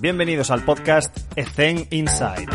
[0.00, 2.46] Bienvenidos al podcast Ethen Inside.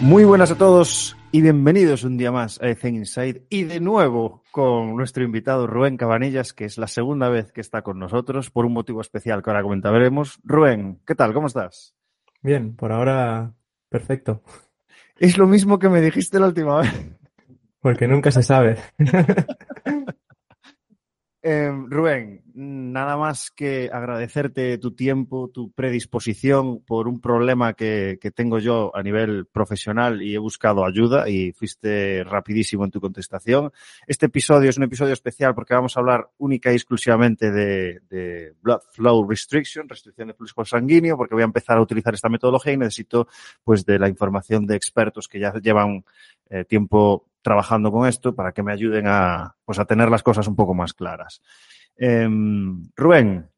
[0.00, 4.44] Muy buenas a todos y bienvenidos un día más a Ethen Inside y de nuevo
[4.52, 8.64] con nuestro invitado Rubén Cabanillas, que es la segunda vez que está con nosotros por
[8.64, 10.38] un motivo especial que ahora comentaremos.
[10.44, 11.34] Rubén, ¿qué tal?
[11.34, 11.96] ¿Cómo estás?
[12.42, 13.54] Bien, por ahora
[13.88, 14.44] perfecto.
[15.16, 17.19] Es lo mismo que me dijiste la última vez.
[17.80, 18.76] Porque nunca se sabe.
[21.42, 28.30] Eh, Rubén, nada más que agradecerte tu tiempo, tu predisposición por un problema que, que,
[28.30, 33.72] tengo yo a nivel profesional y he buscado ayuda y fuiste rapidísimo en tu contestación.
[34.06, 38.82] Este episodio es un episodio especial porque vamos a hablar única y exclusivamente de, Blood
[38.92, 42.76] Flow Restriction, restricción de flujo sanguíneo, porque voy a empezar a utilizar esta metodología y
[42.76, 43.28] necesito
[43.64, 46.04] pues de la información de expertos que ya llevan
[46.50, 50.46] eh, tiempo trabajando con esto para que me ayuden a, pues, a tener las cosas
[50.48, 51.40] un poco más claras.
[51.96, 52.28] Eh,
[52.96, 53.50] Rubén,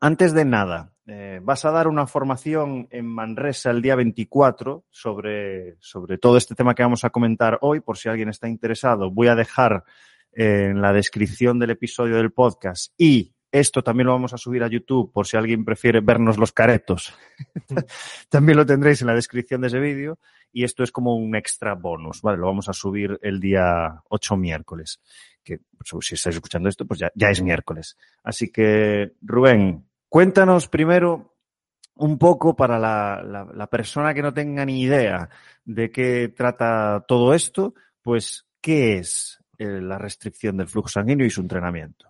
[0.00, 5.76] antes de nada, eh, vas a dar una formación en Manresa el día 24 sobre,
[5.78, 9.10] sobre todo este tema que vamos a comentar hoy, por si alguien está interesado.
[9.10, 9.84] Voy a dejar
[10.32, 14.62] eh, en la descripción del episodio del podcast y esto también lo vamos a subir
[14.62, 17.14] a YouTube por si alguien prefiere vernos los caretos.
[18.28, 20.18] también lo tendréis en la descripción de ese vídeo
[20.52, 22.38] y esto es como un extra bonus, ¿vale?
[22.38, 25.00] Lo vamos a subir el día 8 miércoles,
[25.44, 27.96] que pues, si estáis escuchando esto, pues ya, ya es miércoles.
[28.22, 31.36] Así que, Rubén, cuéntanos primero
[31.96, 35.28] un poco para la, la, la, persona que no tenga ni idea
[35.64, 41.30] de qué trata todo esto, pues, ¿qué es eh, la restricción del flujo sanguíneo y
[41.30, 42.05] su entrenamiento?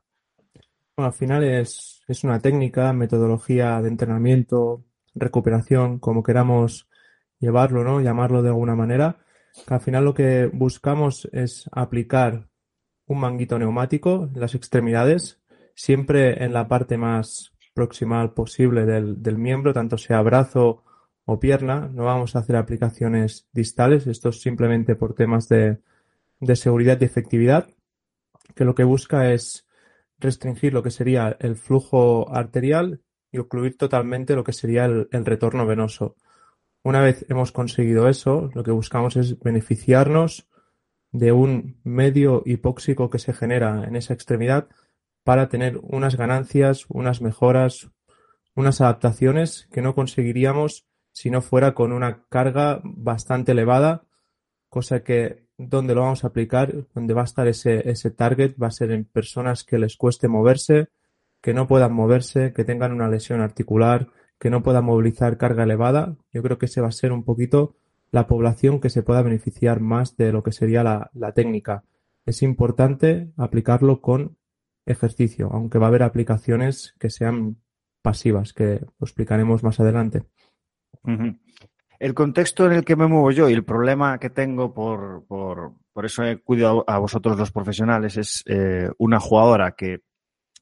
[0.96, 4.82] Al final es, es una técnica, metodología de entrenamiento,
[5.14, 6.88] recuperación, como queramos
[7.38, 8.00] llevarlo, ¿no?
[8.00, 9.18] Llamarlo de alguna manera.
[9.66, 12.48] Que al final lo que buscamos es aplicar
[13.06, 15.38] un manguito neumático en las extremidades,
[15.74, 20.82] siempre en la parte más proximal posible del, del, miembro, tanto sea brazo
[21.26, 21.90] o pierna.
[21.92, 25.78] No vamos a hacer aplicaciones distales, esto es simplemente por temas de,
[26.40, 27.68] de seguridad y efectividad,
[28.54, 29.65] que lo que busca es
[30.18, 33.00] restringir lo que sería el flujo arterial
[33.30, 36.16] y ocluir totalmente lo que sería el, el retorno venoso.
[36.82, 40.48] Una vez hemos conseguido eso, lo que buscamos es beneficiarnos
[41.10, 44.68] de un medio hipóxico que se genera en esa extremidad
[45.24, 47.90] para tener unas ganancias, unas mejoras,
[48.54, 54.04] unas adaptaciones que no conseguiríamos si no fuera con una carga bastante elevada,
[54.68, 58.68] cosa que donde lo vamos a aplicar, donde va a estar ese, ese target, va
[58.68, 60.88] a ser en personas que les cueste moverse,
[61.40, 64.08] que no puedan moverse, que tengan una lesión articular,
[64.38, 67.74] que no pueda movilizar carga elevada, yo creo que ese va a ser un poquito
[68.10, 71.84] la población que se pueda beneficiar más de lo que sería la, técnica.
[72.24, 74.36] Es importante aplicarlo con
[74.84, 77.56] ejercicio, aunque va a haber aplicaciones que sean
[78.02, 80.22] pasivas, que lo explicaremos más adelante.
[81.98, 85.72] El contexto en el que me muevo yo y el problema que tengo por, por,
[85.92, 90.02] por eso he cuidado a vosotros los profesionales es eh, una jugadora que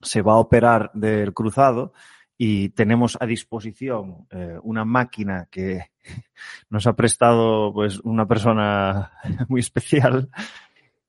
[0.00, 1.92] se va a operar del cruzado
[2.36, 5.90] y tenemos a disposición eh, una máquina que
[6.70, 9.12] nos ha prestado pues una persona
[9.48, 10.28] muy especial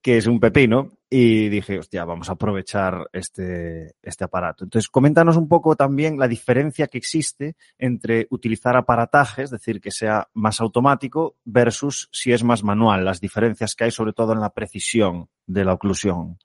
[0.06, 4.64] que es un pepino y dije, hostia, vamos a aprovechar este, este aparato.
[4.64, 9.90] Entonces, coméntanos un poco también la diferencia que existe entre utilizar aparataje, es decir, que
[9.90, 14.42] sea más automático, versus si es más manual, las diferencias que hay sobre todo en
[14.42, 16.38] la precisión de la oclusión.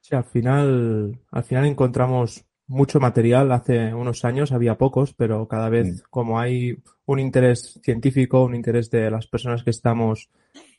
[0.00, 3.52] Sí, al final, al final encontramos mucho material.
[3.52, 6.04] Hace unos años había pocos, pero cada vez mm.
[6.08, 10.30] como hay un interés científico, un interés de las personas que estamos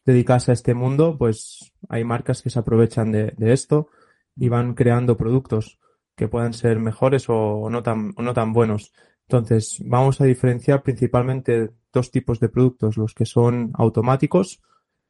[0.08, 3.90] dedicadas a este mundo, pues hay marcas que se aprovechan de, de esto
[4.38, 5.80] y van creando productos
[6.16, 8.94] que puedan ser mejores o no tan, o no tan buenos.
[9.28, 14.62] Entonces, vamos a diferenciar principalmente dos tipos de productos, los que son automáticos,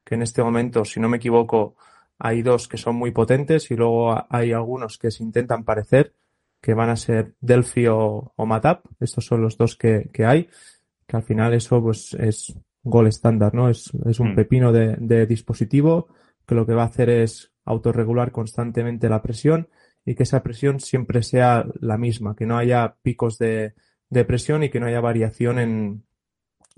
[0.03, 1.75] que en este momento, si no me equivoco,
[2.17, 6.15] hay dos que son muy potentes y luego hay algunos que se intentan parecer,
[6.59, 8.83] que van a ser Delphi o, o Matap.
[8.99, 10.49] Estos son los dos que, que, hay,
[11.05, 12.57] que al final eso pues es
[12.89, 13.69] gol estándar, ¿no?
[13.69, 14.35] Es, es un mm.
[14.35, 16.07] pepino de, de, dispositivo
[16.45, 19.69] que lo que va a hacer es autorregular constantemente la presión
[20.05, 23.73] y que esa presión siempre sea la misma, que no haya picos de,
[24.09, 26.03] de presión y que no haya variación en,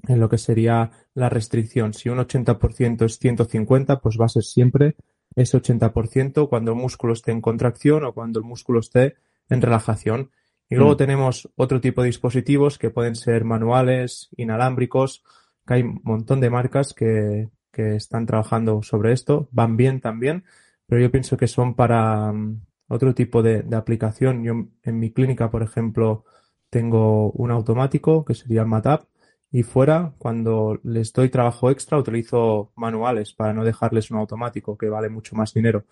[0.07, 1.94] en lo que sería la restricción.
[1.94, 4.95] Si un 80% es 150, pues va a ser siempre
[5.35, 9.15] ese 80% cuando el músculo esté en contracción o cuando el músculo esté
[9.50, 10.31] en relajación.
[10.69, 10.97] Y luego mm.
[10.97, 15.23] tenemos otro tipo de dispositivos que pueden ser manuales, inalámbricos,
[15.69, 20.44] que hay un montón de marcas que, están trabajando sobre esto, van bien también,
[20.86, 24.44] pero yo pienso que son para mm, otro tipo de, de aplicación.
[24.44, 26.25] Yo en mi clínica, por ejemplo,
[26.69, 29.06] tengo un automático que sería el MATAP
[29.50, 34.89] y fuera, cuando les doy trabajo extra, utilizo manuales para no dejarles un automático que
[34.89, 35.86] vale mucho más dinero.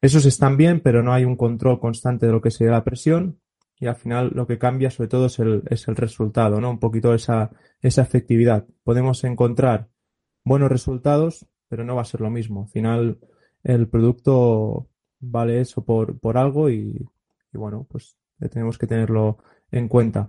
[0.00, 3.38] Esos están bien, pero no hay un control constante de lo que sería la presión
[3.80, 6.70] y al final lo que cambia sobre todo es el, es el resultado, ¿no?
[6.70, 8.66] Un poquito esa, esa efectividad.
[8.82, 9.88] Podemos encontrar
[10.44, 12.62] buenos resultados, pero no va a ser lo mismo.
[12.62, 13.18] Al final
[13.62, 14.88] el producto
[15.20, 17.06] vale eso por, por algo y,
[17.52, 18.16] y bueno, pues
[18.50, 19.38] tenemos que tenerlo
[19.70, 20.28] en cuenta.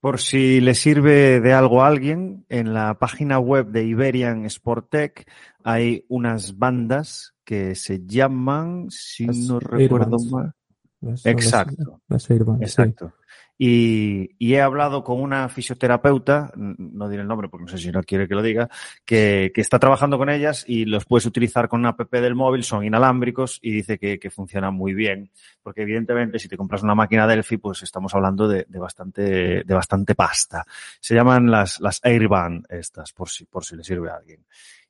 [0.00, 5.30] Por si le sirve de algo a alguien, en la página web de Iberian Sportec
[5.62, 10.54] hay unas bandas que se llaman, si Las no recuerdo mal.
[11.02, 12.00] Las- Exacto.
[12.08, 12.34] Las sí.
[12.60, 13.12] Exacto.
[13.58, 17.92] Y, y he hablado con una fisioterapeuta, no diré el nombre porque no sé si
[17.92, 18.68] no quiere que lo diga,
[19.04, 22.64] que, que está trabajando con ellas y los puedes utilizar con una app del móvil,
[22.64, 25.30] son inalámbricos y dice que, que funcionan muy bien.
[25.62, 29.74] Porque evidentemente si te compras una máquina Delphi, pues estamos hablando de, de bastante, de
[29.74, 30.64] bastante pasta.
[30.98, 34.44] Se llaman las, las Airband estas, por si, por si le sirve a alguien.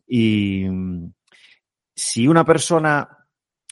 [0.07, 1.13] Y mm,
[1.95, 3.19] si una persona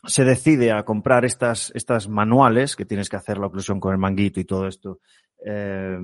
[0.05, 3.99] se decide a comprar estas, estas manuales, que tienes que hacer la oclusión con el
[3.99, 5.01] manguito y todo esto,
[5.45, 5.99] eh,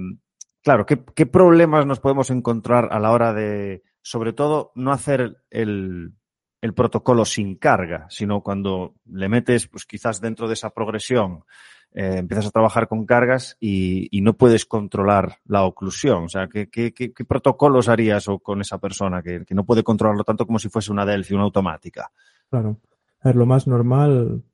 [0.63, 5.39] claro, ¿qué, ¿qué problemas nos podemos encontrar a la hora de, sobre todo, no hacer
[5.51, 6.13] el,
[6.61, 11.45] el protocolo sin carga, sino cuando le metes, pues quizás dentro de esa progresión,
[11.93, 16.25] eh, empiezas a trabajar con cargas y, y no puedes controlar la oclusión.
[16.25, 19.83] O sea, ¿qué, qué, qué, protocolos harías o con esa persona que, que no puede
[19.83, 22.11] controlarlo tanto como si fuese una Delphi, una automática?
[22.51, 22.79] Claro.
[23.27, 24.45] A ver, lo más normal,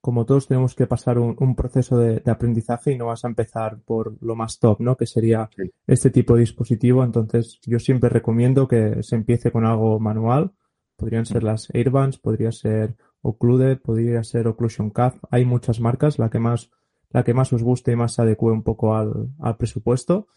[0.00, 3.28] como todos tenemos que pasar un, un proceso de, de aprendizaje y no vas a
[3.28, 4.96] empezar por lo más top, ¿no?
[4.96, 5.64] Que sería Sí.
[5.88, 7.02] este tipo de dispositivo.
[7.02, 10.52] Entonces, yo siempre recomiendo que se empiece con algo manual.
[10.96, 15.16] Podrían ser las Airbands, podría ser Occlude, podría ser Occlusion Cuff.
[15.32, 16.70] Hay muchas marcas, la que más,
[17.10, 20.28] la que más os guste y más se adecue un poco al, al presupuesto.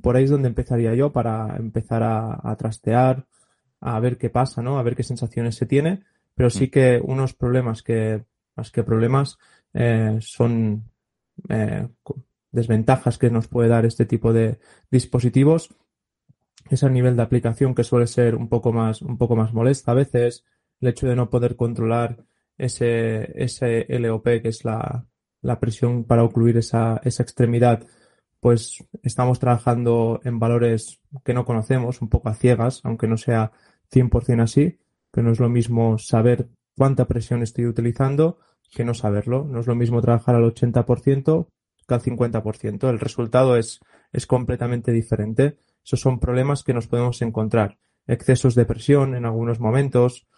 [0.00, 3.26] Por ahí es donde empezaría yo para empezar a, a trastear,
[3.80, 4.78] a ver qué pasa, ¿no?
[4.78, 6.04] A ver qué sensaciones se tiene.
[6.40, 8.24] Pero sí que unos problemas que,
[8.56, 9.38] más que problemas,
[9.74, 10.90] eh, son
[11.50, 11.86] eh,
[12.50, 14.58] desventajas que nos puede dar este tipo de
[14.90, 15.76] dispositivos.
[16.70, 19.92] Es a nivel de aplicación que suele ser un poco más, un poco más molesta
[19.92, 20.46] a veces,
[20.80, 22.24] el hecho de no poder controlar
[22.56, 25.04] ese, ese LOP, que es la,
[25.42, 27.86] la presión para ocluir esa, esa extremidad,
[28.40, 33.52] pues estamos trabajando en valores que no conocemos, un poco a ciegas, aunque no sea
[33.90, 34.78] 100% así,
[35.10, 38.38] pero no es lo mismo saber cuánta presión estoy utilizando
[38.72, 39.44] que no saberlo.
[39.44, 41.48] No es lo mismo trabajar al 80%
[41.86, 42.88] que al 50%.
[42.88, 43.80] El resultado es,
[44.12, 45.58] es completamente diferente.
[45.84, 47.78] Esos son problemas que nos podemos encontrar.
[48.06, 50.28] Excesos de presión en algunos momentos,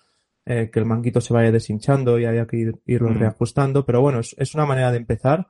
[0.47, 3.19] eh, que el manguito se vaya deshinchando y haya que ir, irlo Mm.
[3.19, 3.85] reajustando.
[3.85, 5.49] Pero bueno, es, es una manera de empezar.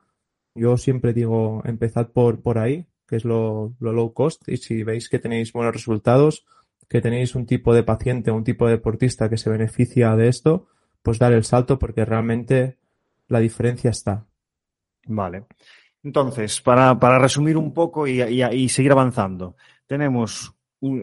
[0.55, 4.47] Yo siempre digo, empezad por, por ahí, que es lo, lo low cost.
[4.49, 6.45] Y si veis que tenéis buenos resultados,
[6.89, 10.67] que tenéis un tipo de paciente, un tipo de deportista que se beneficia de esto,
[11.01, 12.77] pues dar el salto porque realmente
[13.27, 14.25] la diferencia está.
[15.05, 15.45] Vale.
[16.03, 19.55] Entonces, para, para resumir un poco y seguir avanzando,
[19.87, 20.55] tenemos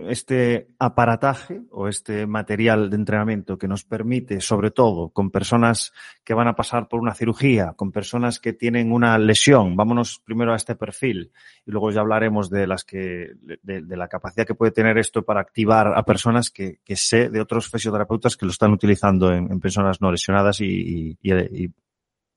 [0.08, 5.92] este aparataje o este material de entrenamiento que nos permite, sobre todo con personas
[6.22, 10.52] que van a pasar por una cirugía, con personas que tienen una lesión, vámonos primero
[10.52, 11.32] a este perfil
[11.64, 13.32] y luego ya hablaremos de las que,
[13.62, 17.40] de, la capacidad que puede tener esto para activar a personas que, que sé de
[17.40, 21.16] otros fisioterapeutas que lo están utilizando en, personas no lesionadas y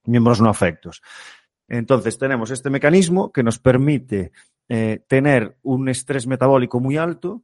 [0.05, 1.01] miembros no afectos.
[1.67, 4.31] Entonces tenemos este mecanismo que nos permite
[4.75, 7.43] eh, tener un estrés metabólico muy alto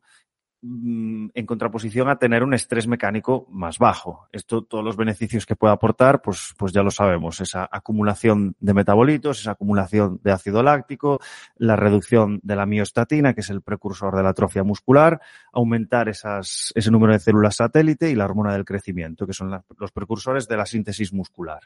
[0.64, 4.28] mm, en contraposición a tener un estrés mecánico más bajo.
[4.32, 7.40] Esto, todos los beneficios que puede aportar, pues, pues ya lo sabemos.
[7.40, 11.20] Esa acumulación de metabolitos, esa acumulación de ácido láctico,
[11.58, 15.22] la reducción de la miostatina, que es el precursor de la atrofia muscular,
[15.54, 19.92] aumentar esas, ese número de células satélite y la hormona del crecimiento, que son los
[19.92, 21.62] precursores de la síntesis muscular.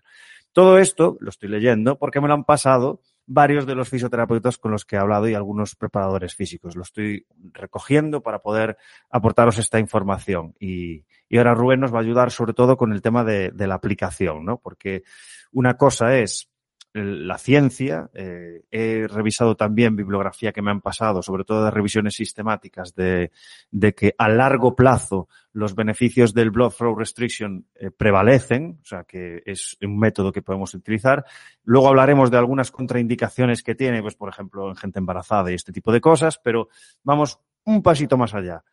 [0.51, 4.71] Todo esto lo estoy leyendo porque me lo han pasado varios de los fisioterapeutas con
[4.71, 6.75] los que he hablado y algunos preparadores físicos.
[6.75, 8.77] Lo estoy recogiendo para poder
[9.09, 10.55] aportaros esta información.
[10.59, 13.67] Y, y ahora Rubén nos va a ayudar sobre todo con el tema de, de
[13.67, 14.57] la aplicación, ¿no?
[14.57, 15.03] Porque
[15.51, 16.52] una cosa es
[16.93, 22.13] la ciencia, eh, he revisado también bibliografía que me han pasado, sobre todo de revisiones
[22.13, 23.31] sistemáticas, de,
[23.71, 29.03] de que a largo plazo los beneficios del blood flow restriction eh, prevalecen, o sea
[29.05, 31.25] que es un método que podemos utilizar.
[31.63, 35.71] Luego hablaremos de algunas contraindicaciones que tiene, pues por ejemplo en gente embarazada y este
[35.73, 36.69] tipo de cosas, pero
[37.03, 38.63] vamos un pasito más allá.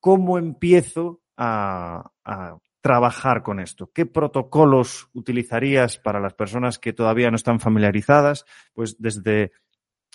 [0.00, 3.90] ¿Cómo empiezo a, a trabajar con esto?
[3.94, 8.44] ¿Qué protocolos utilizarías para las personas que todavía no están familiarizadas?
[8.74, 9.52] Pues desde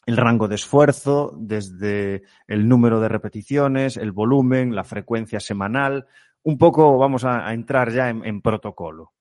[0.05, 6.05] el rango de esfuerzo, desde el número de repeticiones, el volumen, la frecuencia semanal.
[6.43, 9.13] Un poco vamos a, entrar ya en, protocolo.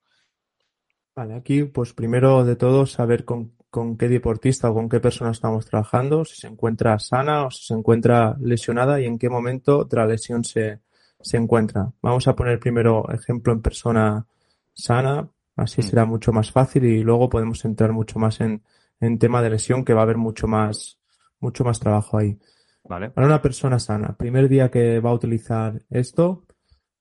[1.17, 3.55] Vale, aquí pues primero de todo saber con,
[3.99, 7.73] qué deportista o con qué persona estamos trabajando, si se encuentra sana o si se
[7.73, 10.81] encuentra lesionada y en qué momento la lesión se,
[11.21, 11.93] se encuentra.
[12.03, 14.27] Vamos a poner primero ejemplo en persona
[14.73, 15.85] sana, así mm.
[15.85, 18.63] será mucho más fácil y luego podemos entrar mucho más en,
[19.01, 20.99] en tema de lesión que va a haber mucho más,
[21.41, 22.39] mucho más trabajo ahí.
[22.85, 23.11] Vale.
[23.11, 26.45] Para una persona sana, primer día que va a utilizar esto,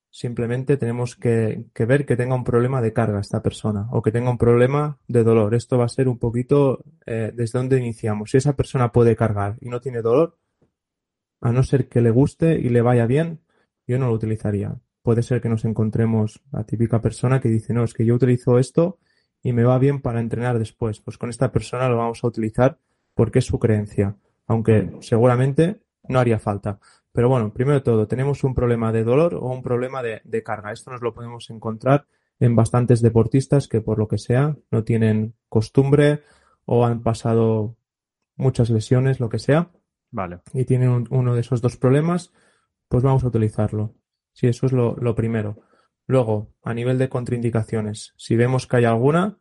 [0.10, 4.12] simplemente tenemos que, que, ver que tenga un problema de carga esta persona o que
[4.12, 5.56] tenga un problema de dolor.
[5.56, 8.32] Esto va a ser un poquito eh, desde donde iniciamos.
[8.32, 10.38] Si esa persona puede cargar y no tiene dolor,
[11.40, 13.40] a no ser que le guste y le vaya bien,
[13.88, 14.79] yo no lo utilizaría.
[15.01, 18.60] Puede ser que nos encontremos la típica persona que dice, no, es que yo utilizo
[18.60, 19.00] esto
[19.41, 21.00] y me va bien para entrenar después.
[21.00, 22.77] Pues con esta persona lo vamos a utilizar
[23.13, 26.79] porque es su creencia, aunque seguramente no haría falta.
[27.12, 30.72] Pero bueno, primero de todo, tenemos un problema de dolor o un problema de, carga.
[30.72, 32.06] Esto nos lo podemos encontrar
[32.39, 36.22] en bastantes deportistas que por lo que sea no tienen costumbre
[36.65, 37.75] o han pasado
[38.36, 39.72] muchas lesiones, lo que sea.
[40.12, 40.41] Vale.
[40.53, 42.32] Y tienen uno de esos dos problemas,
[42.88, 43.96] pues vamos a utilizarlo.
[44.34, 45.62] Sí, eso es lo, primero.
[46.06, 49.39] Luego, a nivel de contraindicaciones, si vemos que hay alguna,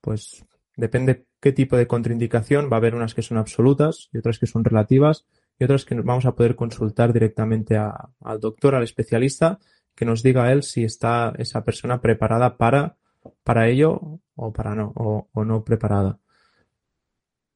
[0.00, 0.44] pues
[0.76, 4.46] depende qué tipo de contraindicación, va a haber unas que son absolutas y otras que
[4.46, 5.26] son relativas
[5.58, 9.58] y otras que vamos a poder consultar directamente al doctor, al especialista,
[9.94, 12.96] que nos diga a él si está esa persona preparada para,
[13.44, 16.18] para ello o para no, o, o no preparada.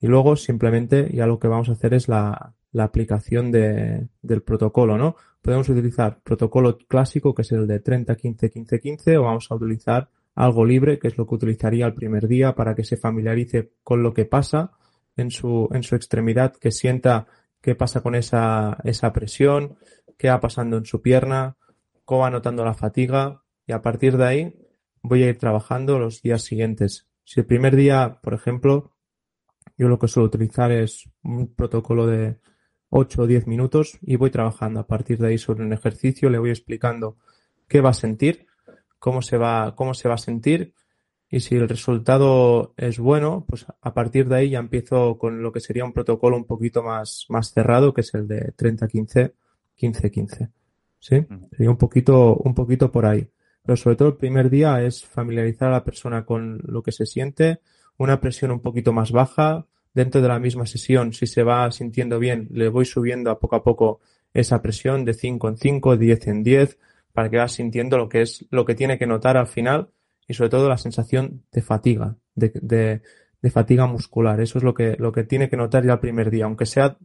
[0.01, 4.43] Y luego simplemente ya lo que vamos a hacer es la, la aplicación de, del
[4.43, 5.17] protocolo, ¿no?
[5.41, 9.55] Podemos utilizar protocolo clásico, que es el de 30, 15, 15, 15, o vamos a
[9.55, 13.71] utilizar algo libre, que es lo que utilizaría el primer día para que se familiarice
[13.85, 14.73] con lo que pasa
[15.17, 17.27] en su, en su extremidad, que sienta
[17.61, 19.77] qué pasa con esa, esa presión,
[20.19, 21.57] qué va pasando en su pierna,
[22.05, 24.55] cómo va notando la fatiga, y a partir de ahí
[25.01, 27.07] voy a ir trabajando los días siguientes.
[27.23, 28.95] Si el primer día, por ejemplo,
[29.77, 32.41] yo lo que suelo utilizar es un protocolo de
[32.97, 36.39] 8 o 10 minutos y voy trabajando a partir de ahí sobre un ejercicio, le
[36.39, 37.17] voy explicando
[37.67, 38.47] qué va a sentir,
[39.01, 40.75] cómo se va, cómo se va a sentir
[41.29, 45.51] y si el resultado es bueno, pues a partir de ahí ya empiezo con lo
[45.51, 49.33] que sería un protocolo un poquito más, más cerrado, que es el de 30-15,
[49.77, 50.51] 15-15.
[51.01, 51.27] ¿Sí?
[51.51, 53.29] Sería un poquito, un poquito por ahí.
[53.65, 57.07] Pero sobre todo el primer día es familiarizar a la persona con lo que se
[57.07, 57.59] siente,
[57.99, 62.19] una presión un poquito más baja, dentro de la misma sesión, si se va sintiendo
[62.19, 64.01] bien, le voy subiendo a poco a poco
[64.35, 66.79] esa presión de 5 en 5, 10 en 10,
[67.13, 69.91] para que va sintiendo lo que es, lo que tiene que notar al final
[70.27, 73.03] y sobre todo la sensación de fatiga, de, de,
[73.41, 74.41] de fatiga muscular.
[74.41, 76.99] Eso es lo que, lo que tiene que notar ya el primer día, aunque sea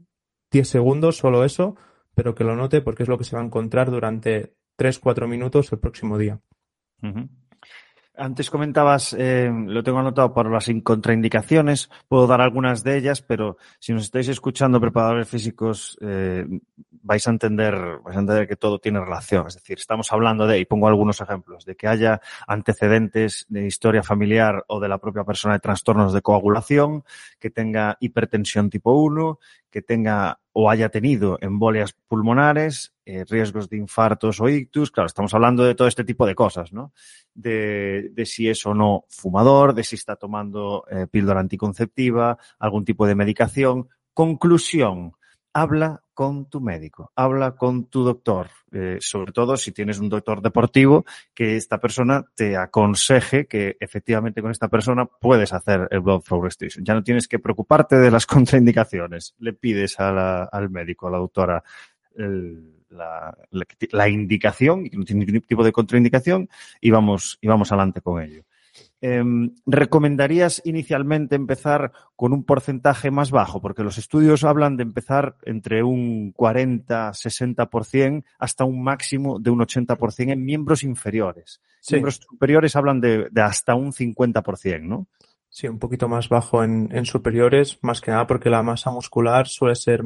[0.52, 1.76] 10 segundos, solo eso,
[2.16, 5.72] pero que lo note porque es lo que se va a encontrar durante 3-4 minutos
[5.72, 6.42] el próximo día.
[8.20, 13.56] Antes comentabas, eh, lo tengo anotado por las contraindicaciones, puedo dar algunas de ellas, pero
[13.80, 16.46] si nos estáis escuchando preparadores físicos, eh,
[17.02, 17.74] vais a entender,
[18.04, 19.48] vais a entender que todo tiene relación.
[19.48, 24.04] Es decir, estamos hablando de, y pongo algunos ejemplos, de que haya antecedentes de historia
[24.04, 27.06] familiar o de la propia persona de trastornos de coagulación,
[27.40, 33.78] que tenga hipertensión tipo 1, que tenga o haya tenido embolias pulmonares, eh, riesgos de
[33.78, 34.92] infartos o ictus.
[34.92, 36.92] Claro, estamos hablando de todo este tipo de cosas, ¿no?
[37.34, 43.08] De, si es o no fumador, de si está tomando eh, píldora anticonceptiva, algún tipo
[43.08, 43.88] de medicación.
[44.14, 45.14] Conclusión,
[45.54, 50.42] habla con tu médico, habla con tu doctor, eh, sobre todo si tienes un doctor
[50.42, 56.22] deportivo, que esta persona te aconseje que efectivamente con esta persona puedes hacer el blood
[56.22, 56.84] flow restriction.
[56.86, 59.36] Ya no tienes que preocuparte de las contraindicaciones.
[59.40, 61.64] Le pides al médico, a la doctora,
[62.16, 66.50] la, la, la, indicación, que no tiene ningún tipo de contraindicación,
[66.82, 68.44] y vamos, y vamos adelante con ello.
[69.02, 69.24] Eh,
[69.66, 73.62] ¿Recomendarías inicialmente empezar con un porcentaje más bajo?
[73.62, 80.32] Porque los estudios hablan de empezar entre un 40-60% hasta un máximo de un 80%
[80.32, 81.62] en miembros inferiores.
[81.80, 81.96] Sí.
[81.96, 85.08] Miembros superiores hablan de, de, hasta un 50%, ¿no?
[85.50, 89.48] Sí, un poquito más bajo en, en, superiores, más que nada porque la masa muscular
[89.48, 90.04] suele ser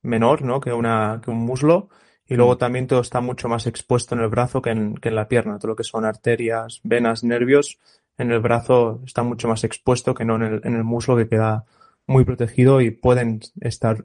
[0.00, 0.60] menor, ¿no?
[0.60, 1.88] Que, una, que un muslo
[2.26, 2.58] y luego mm.
[2.58, 5.58] también todo está mucho más expuesto en el brazo que en, que en la pierna.
[5.58, 7.78] Todo lo que son arterias, venas, nervios,
[8.16, 11.28] en el brazo está mucho más expuesto que no en el, en el muslo que
[11.28, 11.64] queda
[12.06, 14.04] muy protegido y pueden estar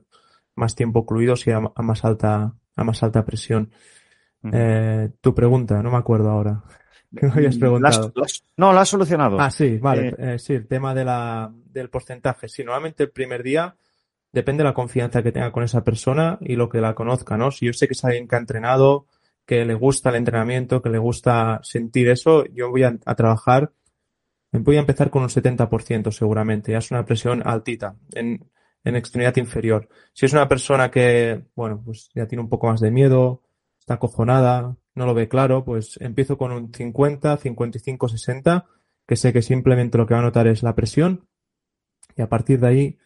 [0.55, 3.71] más tiempo ocluidos y a, a, más alta, a más alta presión.
[4.51, 6.63] Eh, tu pregunta, no me acuerdo ahora.
[7.15, 8.13] ¿Qué me habías preguntado?
[8.57, 9.39] no, la has solucionado.
[9.39, 10.15] Ah, sí, vale.
[10.17, 12.47] Eh, sí, el tema de la, del porcentaje.
[12.47, 13.75] Sí, normalmente el primer día
[14.31, 17.51] depende de la confianza que tenga con esa persona y lo que la conozca, ¿no?
[17.51, 19.07] Si yo sé que es alguien que ha entrenado,
[19.45, 23.71] que le gusta el entrenamiento, que le gusta sentir eso, yo voy a, trabajar,
[24.51, 28.45] voy a empezar con un 70% seguramente, ya es una presión altita en,
[28.83, 29.89] en extremidad inferior.
[30.13, 33.41] Si es una persona que, bueno, pues ya tiene un poco más de miedo,
[33.79, 38.65] está acojonada, no lo ve claro, pues empiezo con un 50, 55, 60,
[39.07, 41.27] que sé que simplemente lo que va a notar es la presión
[42.15, 42.97] y a partir de ahí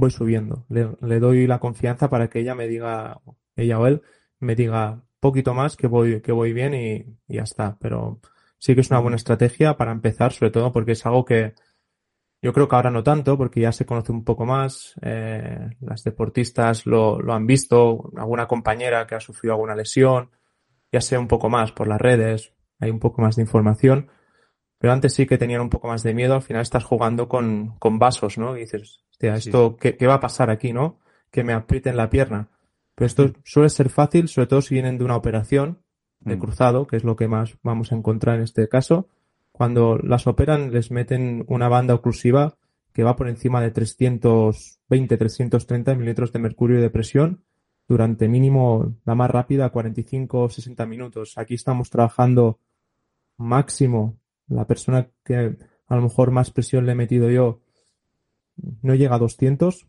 [0.00, 0.66] voy subiendo.
[0.68, 3.20] Le, doy la confianza para que ella me diga,
[3.56, 4.02] ella o él,
[4.38, 7.76] me diga poquito más que voy, que voy bien y, ya está.
[7.80, 8.20] Pero
[8.58, 11.54] sí que es una buena estrategia para empezar, sobre todo porque es algo que
[12.42, 14.94] yo creo que ahora no tanto, porque ya se conoce un poco más.
[15.02, 20.30] Eh, las deportistas lo, lo han visto, alguna compañera que ha sufrido alguna lesión,
[20.90, 24.10] ya sé un poco más por las redes, hay un poco más de información.
[24.80, 27.76] Pero antes sí que tenían un poco más de miedo, al final estás jugando con,
[27.78, 28.56] con vasos, ¿no?
[28.56, 30.98] Y dices, esto, ¿qué, va a pasar aquí, no?
[31.30, 32.48] Que me aprieten la pierna.
[32.94, 35.82] Pero esto suele ser fácil, sobre todo si vienen de una operación
[36.20, 36.38] de mm.
[36.38, 39.06] cruzado, que es lo que más vamos a encontrar en este caso.
[39.52, 42.56] Cuando las operan, les meten una banda oclusiva
[42.94, 47.44] que va por encima de 320, 330 mililitros de mercurio de presión
[47.86, 51.36] durante mínimo la más rápida 45 o 60 minutos.
[51.36, 52.58] Aquí estamos trabajando
[53.36, 54.19] máximo
[54.50, 57.60] la persona que a lo mejor más presión le he metido yo
[58.82, 59.88] no llega a 200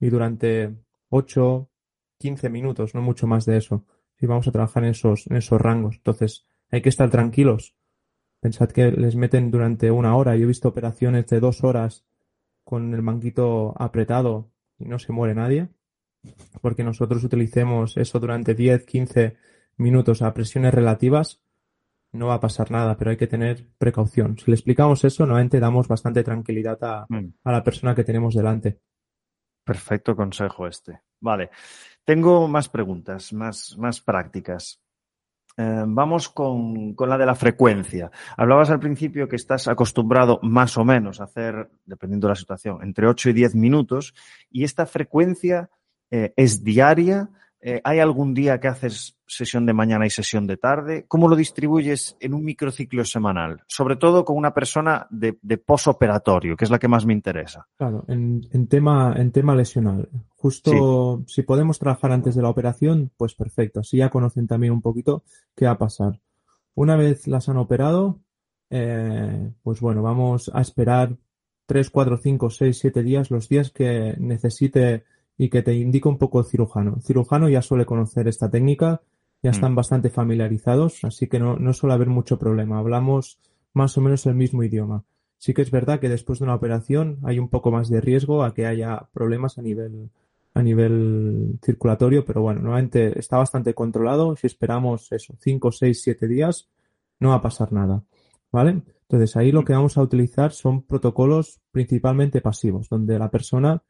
[0.00, 0.74] y durante
[1.10, 1.68] 8,
[2.18, 3.84] 15 minutos, no mucho más de eso.
[4.18, 5.96] Y vamos a trabajar en esos, en esos rangos.
[5.96, 7.74] Entonces, hay que estar tranquilos.
[8.40, 10.36] Pensad que les meten durante una hora.
[10.36, 12.04] Yo he visto operaciones de dos horas
[12.64, 15.68] con el manguito apretado y no se muere nadie.
[16.60, 19.36] Porque nosotros utilicemos eso durante 10, 15
[19.76, 21.42] minutos a presiones relativas
[22.16, 24.38] no va a pasar nada, pero hay que tener precaución.
[24.38, 27.26] Si le explicamos eso, normalmente damos bastante tranquilidad a, mm.
[27.44, 28.80] la persona que tenemos delante.
[29.64, 31.00] Perfecto consejo este.
[31.20, 31.50] Vale.
[32.04, 34.80] Tengo más preguntas, más, más prácticas.
[35.56, 38.10] Eh, vamos con, con, la de la frecuencia.
[38.36, 42.78] Hablabas al principio que estás acostumbrado más o menos a hacer, dependiendo de la situación,
[42.82, 44.14] entre 8 y 10 minutos
[44.50, 45.70] y esta frecuencia
[46.10, 47.30] eh, es diaria
[47.68, 51.04] eh, ¿Hay algún día que haces sesión de mañana y sesión de tarde?
[51.08, 53.64] ¿Cómo lo distribuyes en un microciclo semanal?
[53.66, 57.66] Sobre todo con una persona de, de posoperatorio, que es la que más me interesa.
[57.76, 60.08] Claro, en, tema, en tema lesional.
[60.36, 63.80] Justo si podemos trabajar antes de la operación, pues perfecto.
[63.80, 65.24] Así ya conocen también un poquito
[65.56, 66.20] qué va a pasar.
[66.76, 68.20] Una vez las han operado,
[68.70, 71.16] eh, pues bueno, vamos a esperar
[71.66, 75.02] 3, 4, 5, 6, 7 días, los días que necesite
[75.38, 76.94] y que te indica un poco el cirujano.
[76.96, 79.02] El cirujano ya suele conocer esta técnica,
[79.42, 79.76] ya están mm.
[79.76, 82.78] bastante familiarizados, así que no, no suele haber mucho problema.
[82.78, 83.38] Hablamos
[83.72, 85.04] más o menos el mismo idioma.
[85.38, 88.42] Sí que es verdad que después de una operación hay un poco más de riesgo
[88.42, 90.10] a que haya problemas a nivel,
[90.54, 94.34] a nivel circulatorio, pero bueno, normalmente está bastante controlado.
[94.36, 96.70] Si esperamos eso, 5, 6, 7 días,
[97.20, 98.02] no va a pasar nada.
[98.50, 98.82] ¿Vale?
[99.02, 103.82] Entonces ahí lo que vamos a utilizar son protocolos principalmente pasivos, donde la persona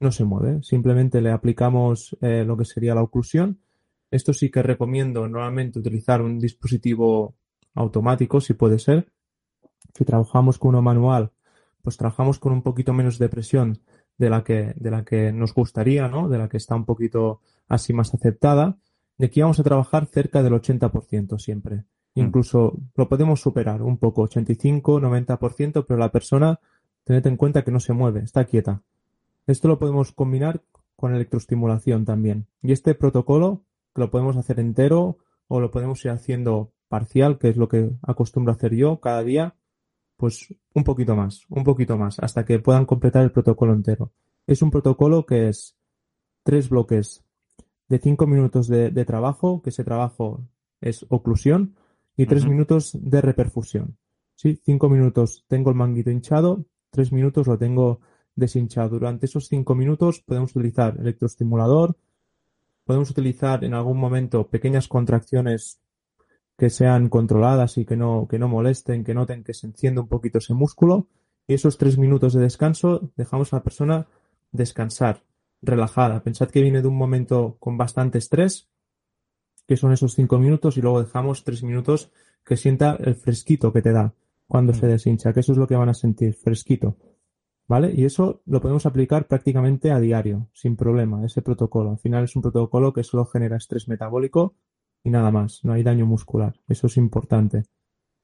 [0.00, 0.62] no se mueve.
[0.62, 3.60] Simplemente le aplicamos eh, lo que sería la oclusión.
[4.10, 7.36] Esto sí que recomiendo normalmente utilizar un dispositivo
[7.74, 9.12] automático, si puede ser.
[9.94, 11.32] Si trabajamos con uno manual,
[11.82, 13.80] pues trabajamos con un poquito menos de presión
[14.18, 16.28] de la que, de la que nos gustaría, ¿no?
[16.28, 18.78] De la que está un poquito así más aceptada.
[19.16, 21.84] De aquí vamos a trabajar cerca del 80% siempre.
[22.14, 22.20] Mm.
[22.20, 26.60] Incluso lo podemos superar un poco, 85, 90%, pero la persona,
[27.04, 28.82] tened en cuenta que no se mueve, está quieta.
[29.50, 30.62] Esto lo podemos combinar
[30.94, 32.46] con electroestimulación también.
[32.62, 37.56] Y este protocolo lo podemos hacer entero o lo podemos ir haciendo parcial, que es
[37.56, 39.56] lo que acostumbro a hacer yo cada día,
[40.16, 44.12] pues un poquito más, un poquito más, hasta que puedan completar el protocolo entero.
[44.46, 45.76] Es un protocolo que es
[46.44, 47.24] tres bloques
[47.88, 50.46] de cinco minutos de, trabajo, que ese trabajo
[50.80, 51.74] es oclusión,
[52.16, 53.96] y tres minutos de reperfusión.
[54.36, 54.60] ¿Sí?
[54.64, 58.00] Cinco minutos tengo el manguito hinchado, tres minutos lo tengo
[58.40, 58.88] deshinchado.
[58.88, 61.96] Durante esos cinco minutos podemos utilizar electroestimulador,
[62.84, 65.80] podemos utilizar en algún momento pequeñas contracciones
[66.58, 70.08] que sean controladas y que no, que no molesten, que noten que se enciende un
[70.08, 71.06] poquito ese músculo.
[71.46, 74.06] Y esos tres minutos de descanso dejamos a la persona
[74.52, 75.22] descansar,
[75.62, 76.22] relajada.
[76.22, 78.68] Pensad que viene de un momento con bastante estrés,
[79.66, 82.10] que son esos cinco minutos, y luego dejamos tres minutos
[82.44, 84.12] que sienta el fresquito que te da
[84.46, 84.90] cuando se mm.
[84.90, 86.96] deshincha, que eso es lo que van a sentir, fresquito.
[87.70, 87.92] ¿Vale?
[87.94, 91.90] Y eso lo podemos aplicar prácticamente a diario, sin problema, ese protocolo.
[91.90, 94.56] Al final es un protocolo que solo genera estrés metabólico
[95.04, 96.58] y nada más, no hay daño muscular.
[96.66, 97.62] Eso es importante.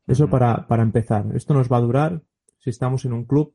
[0.08, 1.26] Eso para, para empezar.
[1.36, 2.22] Esto nos va a durar,
[2.58, 3.54] si estamos en un club,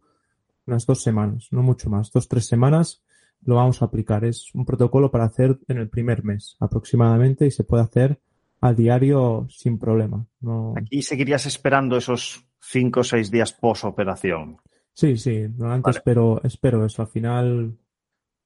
[0.65, 3.03] unas dos semanas, no mucho más, dos, tres semanas
[3.41, 4.23] lo vamos a aplicar.
[4.23, 8.17] Es un protocolo para hacer en el primer mes aproximadamente y se puede hacer
[8.61, 10.25] a diario sin problema.
[10.39, 10.73] No...
[10.77, 14.61] Aquí seguirías esperando esos cinco o seis días post-operación.
[14.93, 15.97] Sí, sí, normalmente Vale.
[15.97, 17.01] espero, espero eso.
[17.01, 17.77] Al final,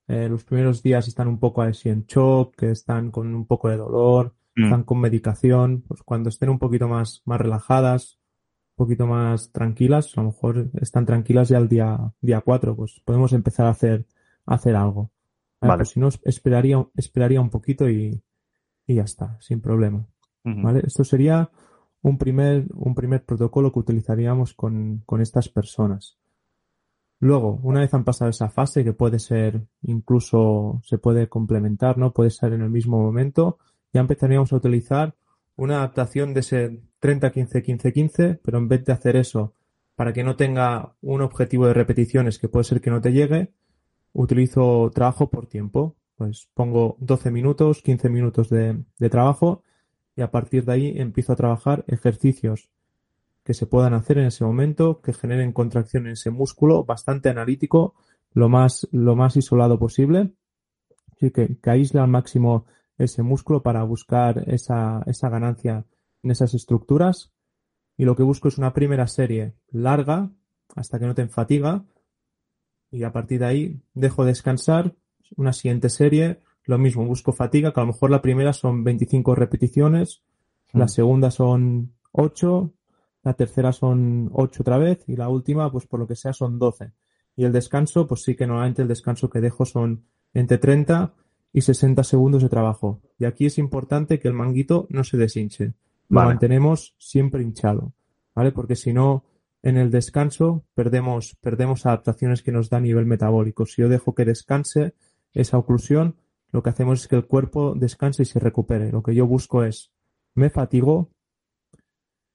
[0.07, 3.69] eh, los primeros días están un poco así en shock, que están con un poco
[3.69, 4.63] de dolor, Mm.
[4.65, 5.81] están con medicación.
[5.81, 8.19] Pues cuando estén un poquito más, más relajadas,
[8.77, 13.01] un poquito más tranquilas, a lo mejor están tranquilas ya el día, día 4, pues
[13.03, 14.05] podemos empezar a hacer,
[14.45, 15.11] a hacer algo.
[15.59, 15.69] ¿vale?
[15.71, 15.77] Vale.
[15.79, 18.21] Pues si no, esperaría, esperaría un poquito y,
[18.87, 20.05] y ya está, sin problema.
[20.43, 20.81] ¿Vale?
[20.85, 21.49] Esto sería
[22.03, 26.19] un primer, un primer protocolo que utilizaríamos con, con estas personas.
[27.25, 32.13] Luego, una vez han pasado esa fase, que puede ser incluso, se puede complementar, ¿no?
[32.13, 33.57] Puede ser en el mismo momento,
[33.91, 35.15] ya empezaríamos a utilizar
[35.55, 39.55] una adaptación de ese 30-15-15-15, pero en vez de hacer eso
[39.95, 43.53] para que no tenga un objetivo de repeticiones que puede ser que no te llegue,
[44.13, 45.95] utilizo trabajo por tiempo.
[46.17, 49.63] Pues pongo 12 minutos, 15 minutos de, de trabajo
[50.15, 52.69] y a partir de ahí empiezo a trabajar ejercicios
[53.45, 57.93] que se puedan hacer en ese momento, que generen contracción en ese músculo, bastante analítico,
[58.33, 60.33] lo más, lo más isolado posible.
[61.13, 62.65] Así que, que aísle al máximo
[62.97, 65.85] ese músculo para buscar esa, esa ganancia
[66.23, 67.31] en esas estructuras.
[67.95, 70.31] Y lo que busco es una primera serie larga,
[70.75, 71.85] hasta que no te fatiga,
[72.89, 74.95] y a partir de ahí dejo descansar.
[75.37, 79.35] Una siguiente serie, lo mismo, busco fatiga, que a lo mejor la primera son 25
[79.35, 80.23] repeticiones,
[80.73, 80.89] la Mm.
[80.89, 82.73] segunda son 8,
[83.25, 86.59] la tercera son 8 otra vez y la última, pues por lo que sea, son
[86.59, 86.91] 12.
[87.35, 91.11] Y el descanso, pues sí que normalmente el descanso que dejo son entre 30
[91.51, 93.01] y 60 segundos de trabajo.
[93.17, 95.73] Y aquí es importante que el manguito no se deshinche.
[96.07, 96.29] Lo Vale.
[96.29, 97.93] mantenemos siempre hinchado,
[98.35, 98.51] ¿vale?
[98.51, 99.25] Porque si no,
[99.63, 103.65] en el descanso perdemos, perdemos adaptaciones que nos da a nivel metabólico.
[103.65, 104.93] Si yo dejo que descanse
[105.33, 106.15] esa oclusión,
[106.51, 108.91] lo que hacemos es que el cuerpo descanse y se recupere.
[108.91, 109.91] Lo que yo busco es,
[110.35, 111.09] me fatigo,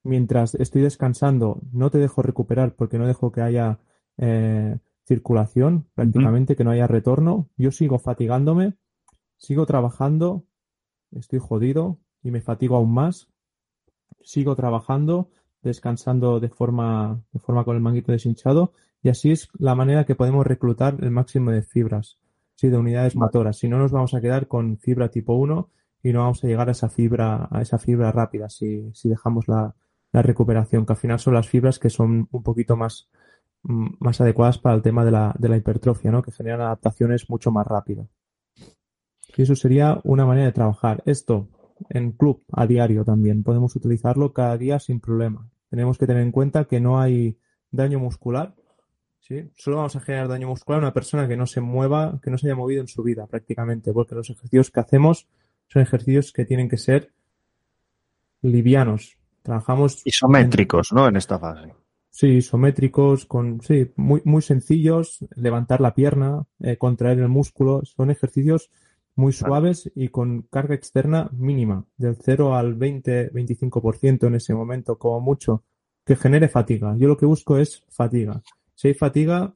[0.03, 3.79] mientras estoy descansando, no te dejo recuperar porque no dejo que haya
[4.19, 7.49] eh, circulación, prácticamente, que no haya retorno.
[7.57, 8.75] Yo sigo fatigándome,
[9.37, 10.45] sigo trabajando,
[11.11, 13.29] estoy jodido y me fatigo aún más.
[14.23, 15.31] Sigo trabajando,
[15.63, 20.15] descansando de forma, de forma con el manguito deshinchado y así es la manera que
[20.15, 22.19] podemos reclutar el máximo de fibras,
[22.55, 23.27] sí, de unidades Vale.
[23.27, 23.59] motoras.
[23.59, 25.71] Si no nos vamos a quedar con fibra tipo 1
[26.03, 29.49] y no vamos a llegar a esa fibra, a esa fibra rápida si, si dejamos
[29.49, 29.75] la,
[30.13, 33.09] la recuperación, que al final son las fibras que son un poquito más,
[33.63, 36.23] mm, más adecuadas para el tema de la, de la hipertrofia, ¿no?
[36.23, 38.09] Que generan adaptaciones mucho más rápido.
[39.37, 41.03] Y eso sería una manera de trabajar.
[41.07, 41.49] Esto
[41.89, 43.43] en club a diario también.
[43.43, 45.49] Podemos utilizarlo cada día sin problema.
[45.71, 47.39] Tenemos que tener en cuenta que no hay
[47.71, 48.55] daño muscular.
[49.21, 49.51] ¿sí?
[49.57, 52.39] Solo vamos a generar daño muscular a una persona que no se mueva, que no
[52.39, 55.29] se haya movido en su vida prácticamente, porque los ejercicios que hacemos
[55.69, 57.13] son ejercicios que tienen que ser
[58.43, 59.20] livianos.
[59.43, 61.09] Trabajamos Isométricos, ¿no?
[61.09, 61.75] En esta fase.
[62.11, 68.11] Sí, isométricos, con, sí, muy, muy sencillos, levantar la pierna, eh, contraer el músculo, son
[68.11, 68.71] ejercicios
[69.15, 75.21] muy suaves y con carga externa mínima, del 0 al 20-25% en ese momento, como
[75.21, 75.63] mucho,
[76.05, 76.97] que genere fatiga.
[76.99, 78.43] Yo lo que busco es fatiga.
[78.75, 79.55] Si hay fatiga,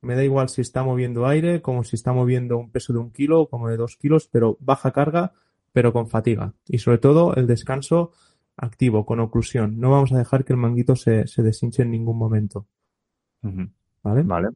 [0.00, 3.10] me da igual si está moviendo aire, como si está moviendo un peso de un
[3.10, 5.32] kilo, como de dos kilos, pero baja carga,
[5.72, 6.54] pero con fatiga.
[6.66, 8.12] Y sobre todo el descanso
[8.56, 9.78] activo, con oclusión.
[9.78, 12.66] No vamos a dejar que el manguito se, se deshinche en ningún momento.
[14.02, 14.22] ¿Vale?
[14.22, 14.48] Vale.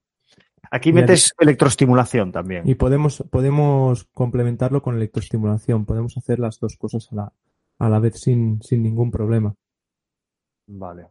[0.71, 2.69] Aquí metes electroestimulación también.
[2.69, 5.85] Y podemos, podemos complementarlo con electroestimulación.
[5.85, 7.33] Podemos hacer las dos cosas a la,
[7.79, 9.55] a la vez sin, sin ningún problema.
[10.67, 11.09] Vale.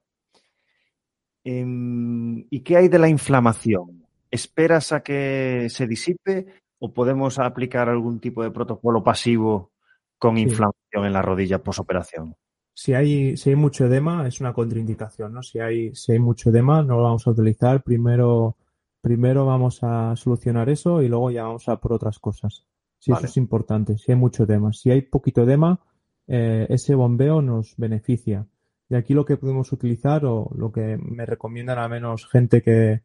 [1.43, 4.05] Em, ¿y qué hay de la inflamación?
[4.31, 6.45] ¿Esperas a que se disipe
[6.79, 9.71] o podemos aplicar algún tipo de protocolo pasivo
[10.17, 10.43] con Sí.
[10.43, 12.35] inflamación en la rodilla posoperación?
[12.81, 15.43] Si hay, si hay mucho edema, es una contraindicación, ¿no?
[15.43, 17.83] Si hay, si hay mucho edema, no lo vamos a utilizar.
[17.83, 18.55] Primero,
[19.01, 22.65] primero vamos a solucionar eso y luego ya vamos a por otras cosas.
[23.05, 23.17] Vale.
[23.17, 23.97] eso es importante.
[23.97, 24.71] Si hay mucho edema.
[24.71, 25.77] Si hay poquito edema,
[26.25, 28.47] eh, ese bombeo nos beneficia.
[28.87, 33.01] Y aquí lo que podemos utilizar o lo que me recomiendan a menos gente que,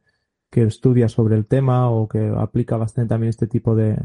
[0.50, 3.98] que estudia sobre el tema o que aplica bastante también este tipo de,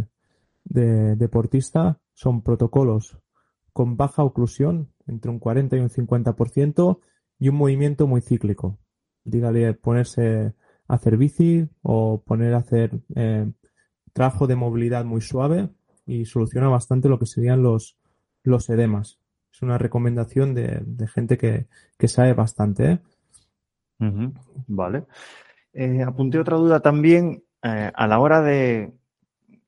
[0.63, 3.19] de deportista son protocolos
[3.71, 6.99] con baja oclusión, entre un 40 y un 50%,
[7.39, 8.77] y un movimiento muy cíclico.
[9.23, 10.53] Dígale ponerse
[10.87, 13.49] a hacer bici o poner a hacer eh,
[14.13, 15.69] trabajo de movilidad muy suave
[16.05, 17.97] y soluciona bastante lo que serían los,
[18.43, 19.19] los edemas.
[19.53, 21.67] es una recomendación de, gente que,
[22.07, 22.91] sabe bastante.
[22.91, 22.99] ¿eh?
[24.67, 25.05] Vale.
[25.73, 28.93] Eh, apunté otra duda también a la hora de,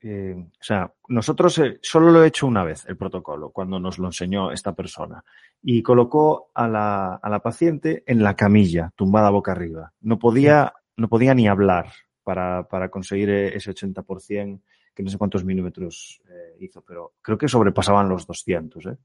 [0.03, 4.51] o sea, nosotros solo lo he hecho una vez, el protocolo, cuando nos lo enseñó
[4.51, 5.23] esta persona.
[5.61, 9.93] Y colocó a la, a la paciente en la camilla, tumbada boca arriba.
[10.01, 11.91] No podía, no podía ni hablar
[12.23, 14.61] para, para conseguir ese 80%,
[14.93, 16.21] que no sé cuántos milímetros
[16.59, 18.85] hizo, pero creo que sobrepasaban los 200.
[18.87, 18.97] ¿eh?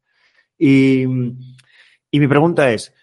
[0.59, 1.05] Y,
[2.11, 2.95] y mi pregunta es,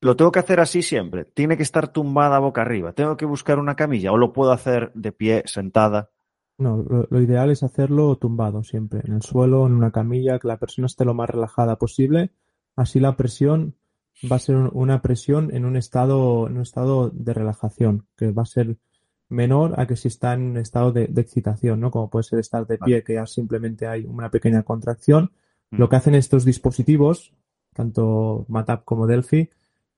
[0.00, 1.24] ¿lo tengo que hacer así siempre?
[1.24, 2.92] ¿Tiene que estar tumbada boca arriba?
[2.92, 6.10] ¿Tengo que buscar una camilla o lo puedo hacer de pie, sentada?
[6.58, 10.56] No, lo, ideal es hacerlo tumbado siempre, en el suelo, en una camilla, que la
[10.56, 12.30] persona esté lo más relajada posible.
[12.76, 13.74] Así la presión
[14.30, 18.42] va a ser una presión en un estado, en un estado de relajación, que va
[18.42, 18.78] a ser
[19.28, 21.90] menor a que si está en un estado de, excitación, ¿no?
[21.90, 25.32] Como puede ser estar de pie, que ya simplemente hay una pequeña contracción.
[25.70, 27.34] Lo que hacen estos dispositivos,
[27.74, 29.50] tanto MATAP como Delphi,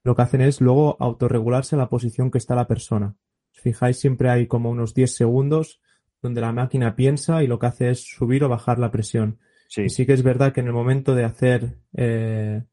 [0.02, 3.14] lo que hacen es luego autorregularse la posición que está la persona.
[3.52, 5.80] Si fijáis, siempre hay como unos 10 segundos
[6.22, 9.38] donde la máquina piensa y lo que hace es subir o bajar la presión.
[9.68, 9.82] Sí.
[9.82, 12.64] Y sí que es verdad que en el momento de hacer eh,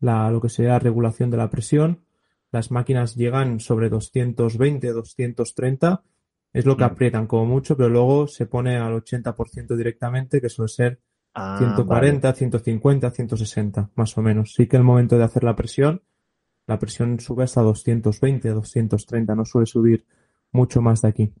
[0.00, 2.04] la, lo que sería la regulación de la presión,
[2.50, 6.02] las máquinas llegan sobre 220, 230,
[6.52, 6.86] es lo que mm.
[6.86, 11.00] aprietan como mucho, pero luego se pone al 80% directamente, que suele ser
[11.34, 14.54] 140, 150, 160, más o menos.
[14.54, 16.02] Sí que el momento de hacer la presión,
[16.66, 20.06] la presión sube hasta 220, 230, no suele subir
[20.52, 21.34] mucho más de aquí.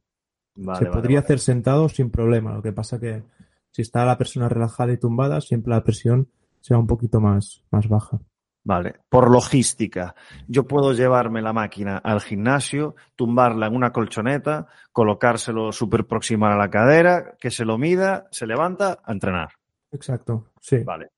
[0.54, 3.22] Se podría hacer sentado sin problema, lo que pasa que
[3.70, 6.28] si está la persona relajada y tumbada, siempre la presión
[6.60, 8.20] será un poquito más, más baja.
[8.66, 10.14] Vale, por logística,
[10.48, 16.56] yo puedo llevarme la máquina al gimnasio, tumbarla en una colchoneta, colocárselo súper próxima a
[16.56, 19.50] la cadera, que se lo mida, se levanta a entrenar.
[19.92, 20.78] Exacto, sí.
[20.78, 21.10] Vale,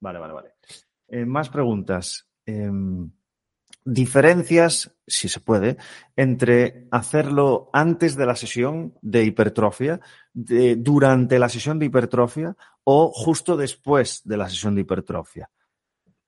[0.00, 0.54] vale, vale, vale.
[1.08, 2.28] Eh, más preguntas.
[2.46, 3.10] Em,
[3.84, 5.76] diferencias, si se puede,
[6.16, 10.00] entre hacerlo antes de la sesión de hipertrofia,
[10.32, 15.50] durante la sesión de hipertrofia o justo después de la sesión de hipertrofia.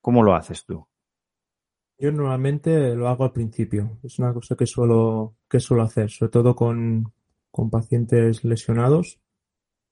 [0.01, 0.87] ¿Cómo lo haces tú?
[1.97, 3.97] Yo normalmente lo hago al principio.
[4.03, 7.13] Es una cosa que suelo, que suelo hacer, sobre todo con,
[7.71, 9.19] pacientes lesionados.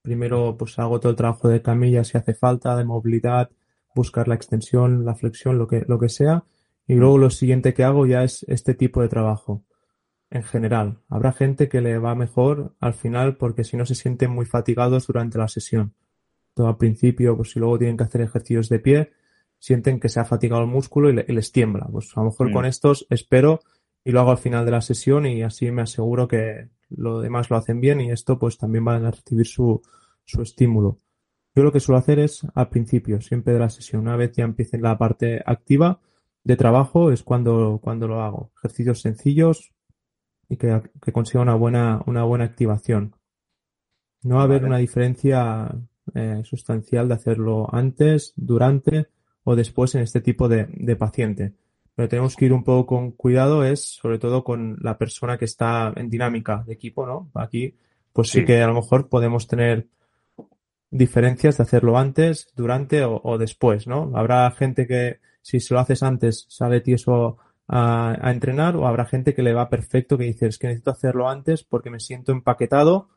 [0.01, 3.49] Primero, pues hago todo el trabajo de camilla si hace falta, de movilidad,
[3.95, 6.43] buscar la extensión, la flexión, lo que, lo que sea.
[6.87, 9.63] Y luego lo siguiente que hago ya es este tipo de trabajo.
[10.29, 14.31] En general, habrá gente que le va mejor al final porque si no se sienten
[14.31, 15.93] muy fatigados durante la sesión.
[16.53, 19.11] Todo al principio, pues si luego tienen que hacer ejercicios de pie,
[19.59, 21.87] sienten que se ha fatigado el músculo y, les tiembla.
[21.91, 22.67] Pues a lo mejor con mm.
[22.67, 23.61] estos espero
[24.03, 27.49] y lo hago al final de la sesión y así me aseguro que lo demás
[27.49, 29.81] lo hacen bien y esto pues también van a recibir su,
[30.25, 30.97] su estímulo.
[31.55, 34.43] Yo lo que suelo hacer es al principio, siempre de la sesión, una vez ya
[34.43, 36.01] empiece la parte activa
[36.43, 38.51] de trabajo es cuando, cuando lo hago.
[38.57, 39.73] Ejercicios sencillos
[40.49, 43.15] y que, consiga una buena, una buena activación.
[44.23, 45.73] No va a haber una diferencia
[46.13, 49.07] eh, sustancial de hacerlo antes, durante
[49.43, 51.53] o después en este tipo de, de paciente.
[51.95, 55.45] Pero tenemos que ir un poco con cuidado, es sobre todo con la persona que
[55.45, 57.29] está en dinámica de equipo, ¿no?
[57.35, 57.75] Aquí,
[58.11, 59.87] pues sí, que a lo mejor podemos tener
[60.89, 64.11] diferencias de hacerlo antes, durante o, después, ¿no?
[64.15, 69.05] Habrá gente que si se lo haces antes sale tieso a, a, entrenar o habrá
[69.05, 72.31] gente que le va perfecto que dice es que necesito hacerlo antes porque me siento
[72.31, 73.09] empaquetado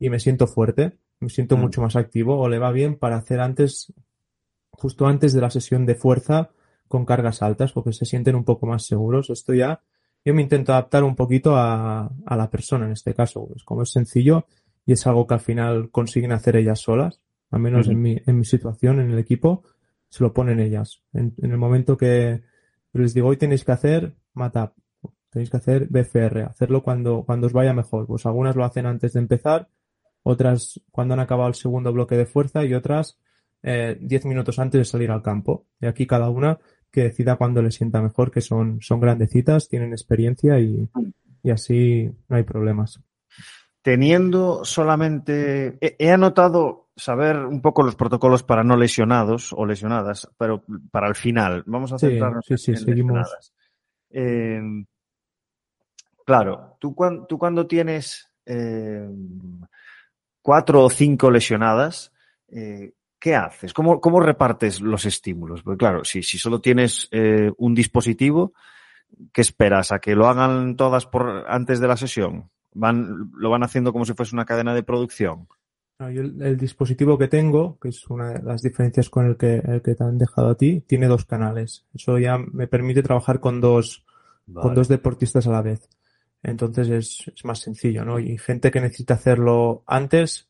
[0.00, 1.60] y me siento fuerte, me siento mm.
[1.60, 3.92] mucho más activo o le va bien para hacer antes
[4.72, 6.50] justo antes de la sesión de fuerza
[6.88, 9.30] con cargas altas porque se sienten un poco más seguros.
[9.30, 9.82] Esto ya
[10.24, 13.46] yo me intento adaptar un poquito a, a la persona en este caso.
[13.46, 14.46] Pues como es sencillo
[14.86, 17.20] y es algo que al final consiguen hacer ellas solas,
[17.50, 19.62] al menos en, mi, en mi situación, en el equipo,
[20.14, 21.02] se lo ponen ellas.
[21.12, 22.44] En, el momento que
[22.92, 24.72] les digo hoy tenéis que hacer MATAP,
[25.28, 28.06] tenéis que hacer BFR, hacerlo cuando, cuando os vaya mejor.
[28.06, 29.68] Pues algunas lo hacen antes de empezar,
[30.22, 33.18] otras cuando han acabado el segundo bloque de fuerza y otras
[33.64, 35.66] eh, 10 minutos antes de salir al campo.
[35.80, 36.60] Y aquí cada una
[36.92, 40.88] que decida cuándo le sienta mejor, que son, son grandecitas, tienen experiencia y,
[41.42, 43.00] y así no hay problemas.
[43.84, 50.64] Teniendo solamente, he, anotado saber un poco los protocolos para no lesionados o lesionadas, pero
[50.90, 51.64] para el final.
[51.66, 53.52] Vamos a centrarnos sí, sí, en seguimos.
[54.08, 54.58] Eh,
[56.24, 56.96] claro, tú,
[57.28, 59.06] tú cuando tienes eh,
[60.40, 62.10] cuatro o cinco lesionadas,
[62.48, 63.74] eh, ¿qué haces?
[63.74, 65.62] ¿Cómo, ¿Cómo, repartes los estímulos?
[65.62, 67.10] Porque claro, si, si solo tienes
[67.58, 68.54] un dispositivo,
[69.30, 69.92] ¿qué esperas?
[69.92, 72.50] ¿A que lo hagan todas por antes de la sesión?
[72.74, 75.48] Van, ¿Lo van haciendo como si fuese una cadena de producción?
[75.98, 79.94] el, dispositivo que tengo, que es una de las diferencias con el que, el que
[79.94, 81.86] te han dejado a ti, tiene dos canales.
[81.94, 84.04] Eso ya me permite trabajar con dos,
[84.52, 85.88] con dos deportistas a la vez.
[86.42, 88.18] Entonces es, es, más sencillo, ¿no?
[88.18, 90.48] Y gente que necesita hacerlo antes,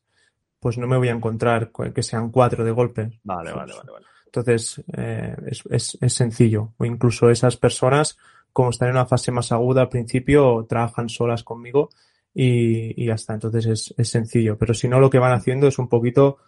[0.59, 3.21] pues no me voy a encontrar que sean cuatro de golpe.
[3.23, 4.07] Vale, vale, vale, vale.
[4.27, 6.73] Entonces eh, es, es, es, sencillo.
[6.79, 8.19] O incluso esas personas,
[8.53, 11.91] como están en una fase más aguda al principio, trabajan solas conmigo
[12.35, 13.35] y, y ya está.
[13.35, 14.59] Entonces es, es sencillo.
[14.59, 16.39] Pero si no, lo que van haciendo es un poquito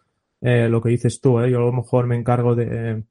[0.41, 1.41] eh, lo que dices tú.
[1.41, 1.51] ¿eh?
[1.51, 3.05] Yo a lo mejor me encargo de,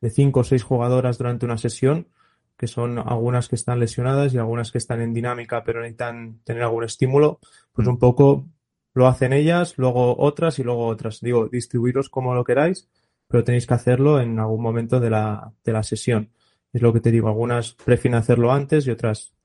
[0.00, 2.08] de cinco o seis jugadoras durante una sesión
[2.56, 6.62] que son algunas que están lesionadas y algunas que están en dinámica pero necesitan tener
[6.62, 7.38] algún estímulo,
[7.72, 8.48] pues un poco
[8.94, 11.20] lo hacen ellas, luego otras y luego otras.
[11.20, 12.88] Digo, distribuiros como lo queráis,
[13.28, 16.30] pero tenéis que hacerlo en algún momento de la, de la sesión.
[16.72, 19.35] Es lo que te digo, algunas prefieren hacerlo antes y otras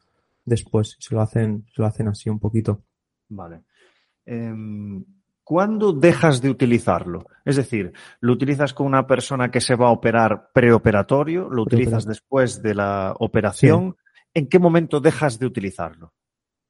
[0.46, 0.98] después.
[1.00, 2.84] Se lo hacen, se lo hacen así un poquito.
[3.30, 3.64] Vale.
[4.26, 4.54] Eh,
[5.44, 7.26] ¿Cuándo dejas de utilizarlo?
[7.44, 11.50] Es decir, ¿lo utilizas con una persona que se va a operar preoperatorio?
[11.50, 13.98] ¿Lo utilizas después de la operación?
[13.98, 14.30] Sí.
[14.36, 16.14] ¿En qué momento dejas de utilizarlo?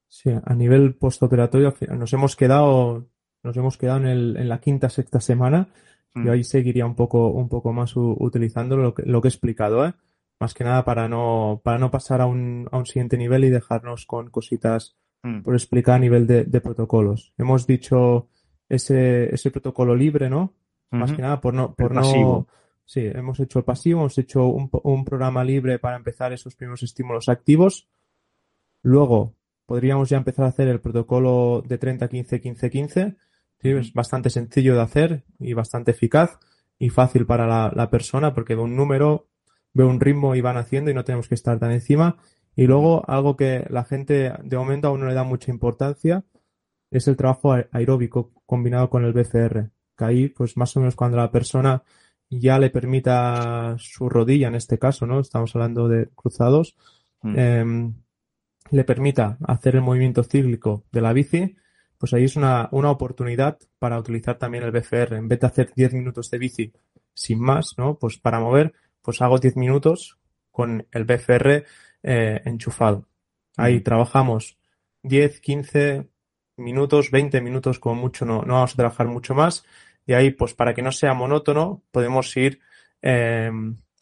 [0.08, 3.08] Sí, a nivel postoperatorio nos hemos quedado,
[3.42, 5.68] nos hemos quedado en, el, en la quinta, sexta semana.
[6.14, 6.26] Mm.
[6.26, 9.86] Yo ahí seguiría un poco, un poco más utilizándolo lo que, lo que he explicado,
[9.86, 9.94] ¿eh?
[10.42, 13.48] Más que nada para no, para no pasar a un, a un siguiente nivel y
[13.48, 15.42] dejarnos con cositas mm.
[15.42, 17.32] por explicar a nivel de, de protocolos.
[17.38, 18.26] Hemos dicho,
[18.68, 20.52] ese, ese protocolo libre, ¿no?
[20.90, 22.48] Más que nada por no, por no,
[22.84, 26.82] sí, hemos hecho el pasivo, hemos hecho un, un, programa libre para empezar esos primeros
[26.82, 27.88] estímulos activos.
[28.82, 33.16] Luego podríamos ya empezar a hacer el protocolo de 30, 15, 15, 15.
[33.60, 33.68] ¿sí?
[33.68, 36.40] Es bastante sencillo de hacer y bastante eficaz
[36.80, 39.28] y fácil para la, la persona porque ve un número,
[39.74, 42.16] ve un ritmo y van haciendo y no tenemos que estar tan encima.
[42.54, 46.24] Y luego algo que la gente de momento aún no le da mucha importancia
[46.90, 49.70] es el trabajo aeróbico combinado con el BCR.
[49.96, 51.82] Que ahí, pues más o menos cuando la persona
[52.28, 55.20] ya le permita su rodilla, en este caso, ¿no?
[55.20, 56.76] Estamos hablando de cruzados,
[57.22, 57.34] mm.
[57.36, 57.92] eh,
[58.70, 61.56] le permita hacer el movimiento cíclico de la bici,
[61.98, 65.14] pues ahí es una, una oportunidad para utilizar también el BCR.
[65.14, 66.72] En vez de hacer 10 minutos de bici
[67.14, 67.98] sin más, ¿no?
[67.98, 68.72] Pues para mover,
[69.02, 70.18] pues hago 10 minutos
[70.50, 71.64] con el BCR
[72.02, 73.08] eh, enchufado.
[73.56, 74.58] Ahí trabajamos
[75.02, 76.08] 10, 15,
[76.56, 79.64] minutos, 20 minutos como mucho, no, no vamos a trabajar mucho más.
[80.06, 82.60] Y ahí, pues para que no sea monótono, podemos ir
[83.02, 83.50] eh,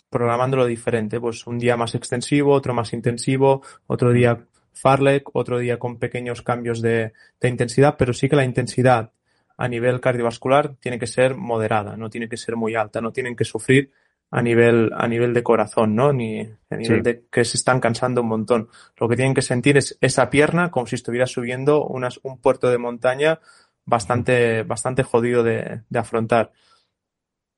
[0.09, 1.21] programándolo diferente.
[1.21, 6.43] Pues un día más extensivo, otro más intensivo, otro día Farlek, otro día con pequeños
[6.43, 9.13] cambios de, de intensidad, pero sí que la intensidad
[9.57, 13.37] a nivel cardiovascular tiene que ser moderada, no tiene que ser muy alta, no tienen
[13.37, 13.93] que sufrir
[14.31, 16.13] a nivel, a nivel de corazón, ¿no?
[16.13, 17.03] Ni a nivel sí.
[17.03, 18.69] de que se están cansando un montón.
[18.97, 22.71] Lo que tienen que sentir es esa pierna como si estuviera subiendo unas, un puerto
[22.71, 23.41] de montaña
[23.85, 26.53] bastante, bastante jodido de, de afrontar.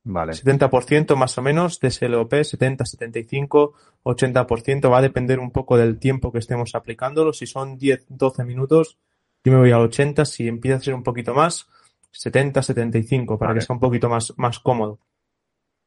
[0.04, 0.32] Vale.
[0.32, 5.98] 70% más o menos de SLOP, 70, 75, 80%, va a depender un poco del
[5.98, 7.32] tiempo que estemos aplicándolo.
[7.32, 8.98] Si son 10, 12 minutos,
[9.44, 10.24] yo me voy al 80.
[10.24, 11.68] Si empieza a ser un poquito más,
[12.10, 13.60] 70, 75, para vale.
[13.60, 14.98] que sea un poquito más, más cómodo.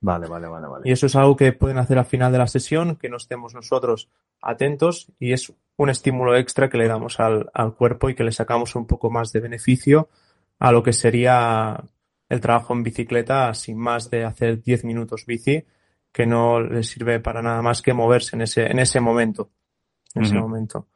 [0.06, 0.84] Vale, vale, vale, vale.
[0.88, 3.56] Y eso es algo que pueden hacer al final de la sesión, que no estemos
[3.56, 4.08] nosotros
[4.40, 8.32] atentos y es un estímulo extra que le damos al, al cuerpo y que le
[8.32, 10.10] sacamos un poco más de beneficio
[10.60, 11.84] a lo que sería
[12.30, 15.66] el trabajo en bicicleta sin más de hacer 10 minutos bici,
[16.14, 19.50] que no le sirve para nada más que moverse en ese, en ese momento.
[20.14, 20.28] En uh -huh.
[20.28, 20.88] ese momento.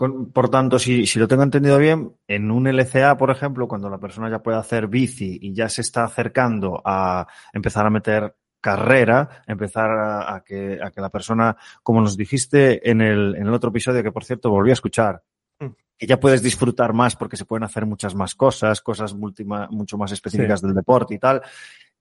[0.00, 3.90] Con, por tanto, si, si, lo tengo entendido bien, en un LCA, por ejemplo, cuando
[3.90, 8.34] la persona ya puede hacer bici y ya se está acercando a empezar a meter
[8.62, 13.46] carrera, empezar a, a, que, a que la persona, como nos dijiste en el, en
[13.46, 15.22] el otro episodio, que por cierto volví a escuchar,
[15.58, 15.66] mm.
[15.98, 19.98] que ya puedes disfrutar más porque se pueden hacer muchas más cosas, cosas multima, mucho
[19.98, 20.66] más específicas sí.
[20.66, 21.42] del deporte y tal.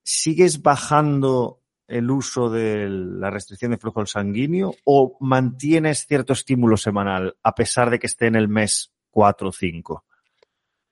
[0.02, 7.36] ¿Sigues bajando el uso de la restricción de flujo sanguíneo o mantienes cierto estímulo semanal
[7.44, 10.06] a pesar de que esté en el mes 4 o 5?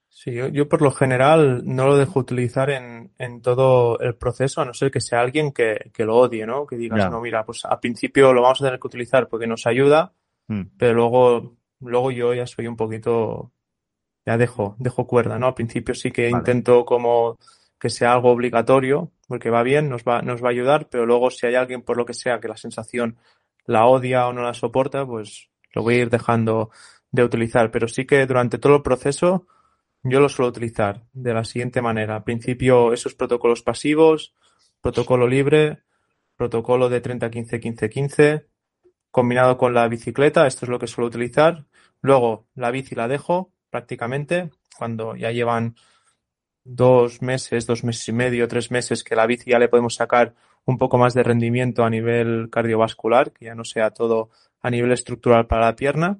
[0.09, 4.61] Sí, yo, yo, por lo general no lo dejo utilizar en, en, todo el proceso,
[4.61, 6.65] a no ser que sea alguien que, que lo odie, ¿no?
[6.65, 9.67] Que digas, no, mira, pues al principio lo vamos a tener que utilizar porque nos
[9.67, 10.13] ayuda,
[10.47, 10.61] mm.
[10.75, 13.51] pero luego, luego yo ya soy un poquito,
[14.25, 15.45] ya dejo, dejo cuerda, ¿no?
[15.45, 16.37] Al principio sí que vale.
[16.37, 17.37] intento como
[17.79, 21.29] que sea algo obligatorio, porque va bien, nos va, nos va a ayudar, pero luego
[21.29, 23.17] si hay alguien por lo que sea que la sensación
[23.65, 26.71] la odia o no la soporta, pues lo voy a ir dejando
[27.11, 27.69] de utilizar.
[27.69, 29.45] Pero sí que durante todo el proceso
[30.03, 32.15] yo lo suelo utilizar de la siguiente manera.
[32.15, 34.33] Al principio esos protocolos pasivos,
[34.81, 35.83] protocolo libre,
[36.37, 38.45] protocolo de 30-15-15-15,
[39.11, 41.65] combinado con la bicicleta, esto es lo que suelo utilizar.
[42.01, 45.75] Luego la bici la dejo prácticamente cuando ya llevan
[46.67, 50.33] dos meses, dos meses y medio, tres meses que la bici ya le podemos sacar
[50.65, 54.29] un poco más de rendimiento a nivel cardiovascular, que ya no sea todo
[54.61, 56.19] a nivel estructural para la pierna,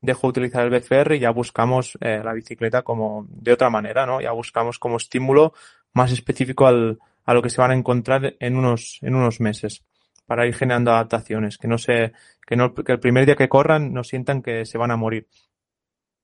[0.00, 4.04] dejo de utilizar el BFR y ya buscamos eh, la bicicleta como de otra manera,
[4.04, 4.20] ¿no?
[4.20, 5.54] Ya buscamos como estímulo
[5.94, 9.84] más específico al, a lo que se van a encontrar en unos, en unos meses
[10.26, 12.12] para ir generando adaptaciones, que no se,
[12.46, 15.26] que no, que el primer día que corran no sientan que se van a morir.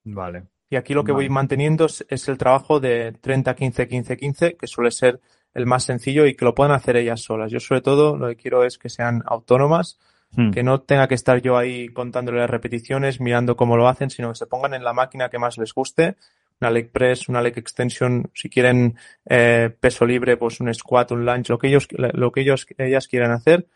[0.05, 0.53] Vale.
[0.71, 5.21] Y aquí lo que voy manteniendo es, el trabajo de 30-15-15-15, que suele ser
[5.53, 7.53] el más sencillo y que lo puedan hacer ellas solas.
[7.53, 9.99] Yo sobre todo lo que quiero es que sean autónomas,
[10.33, 10.51] hmm.
[10.51, 14.31] que no tenga que estar yo ahí contándole las repeticiones, mirando cómo lo hacen, sino
[14.31, 16.17] que se pongan en la máquina que más les guste,
[16.61, 18.97] una leg press, una leg extension, si quieren
[19.27, 23.07] eh, peso libre, pues un squat, un lunge, lo que ellos, lo que ellos, ellas
[23.07, 23.67] quieran hacer,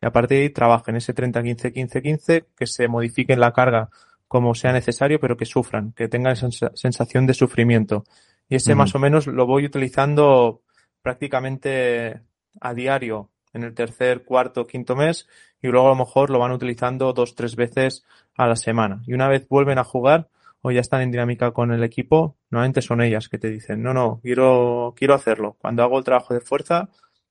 [0.00, 3.90] y a partir de ahí trabajen ese 30-15-15-15, que se modifiquen la carga
[4.28, 8.04] como sea necesario, pero que sufran, que tengan esa sensación de sufrimiento.
[8.48, 10.62] Y ese más o menos lo voy utilizando
[11.02, 12.22] prácticamente
[12.60, 15.28] a diario en el tercer, cuarto, quinto mes
[15.62, 18.04] y luego a lo mejor lo van utilizando dos, tres veces
[18.36, 19.02] a la semana.
[19.06, 20.28] Y una vez vuelven a jugar
[20.62, 23.94] o ya están en dinámica con el equipo, normalmente son ellas que te dicen, no,
[23.94, 25.56] no, quiero, quiero hacerlo.
[25.60, 26.88] Cuando hago el trabajo de fuerza,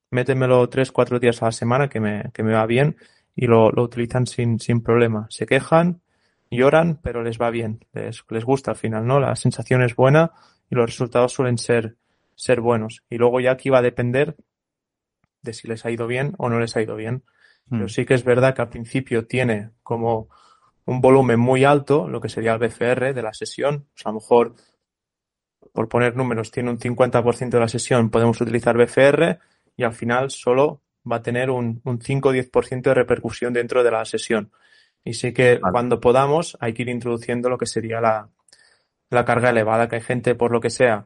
[0.09, 2.95] métemelo tres, cuatro días a la semana que me, que me va bien
[3.35, 5.27] y lo, lo utilizan sin, sin problema.
[5.29, 6.01] Se quejan,
[6.55, 9.19] lloran, pero les va bien, les, les gusta al final, ¿no?
[9.19, 10.31] La sensación es buena
[10.69, 11.95] y los resultados suelen ser,
[12.35, 13.03] ser buenos.
[13.09, 14.35] Y luego ya aquí va a depender
[15.41, 17.23] de si les ha ido bien o no les ha ido bien.
[17.69, 17.89] Pero hmm.
[17.89, 20.29] sí que es verdad que al principio tiene como
[20.85, 23.87] un volumen muy alto, lo que sería el BFR de la sesión.
[24.03, 24.55] a lo mejor,
[25.73, 29.39] por poner números, tiene un 50% de la sesión, podemos utilizar BFR
[29.77, 33.83] y al final solo va a tener un, un 5 o 10% de repercusión dentro
[33.83, 34.51] de la sesión.
[35.05, 38.27] Y sí que cuando podamos hay que ir introduciendo lo que sería la,
[39.11, 41.05] la carga elevada, que hay gente, por lo que sea,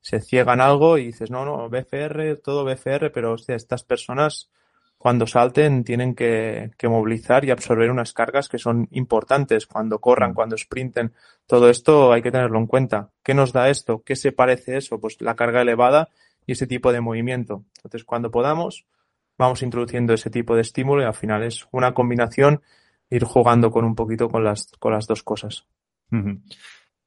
[0.00, 4.48] se ciegan algo y dices, no, no, BFR, todo BFR, pero hostia, estas personas
[4.96, 10.30] cuando salten tienen que, que, movilizar y absorber unas cargas que son importantes cuando corran,
[10.30, 10.34] mm.
[10.34, 11.12] cuando sprinten.
[11.44, 13.10] Todo esto hay que tenerlo en cuenta.
[13.24, 14.04] ¿Qué nos da esto?
[14.06, 15.00] ¿Qué se parece eso?
[15.00, 16.08] Pues la carga elevada
[16.46, 17.64] y ese tipo de movimiento.
[17.78, 18.86] Entonces, cuando podamos,
[19.36, 22.62] vamos introduciendo ese tipo de estímulo y al final es una combinación
[23.12, 25.66] ir jugando con un poquito con las, con las dos cosas.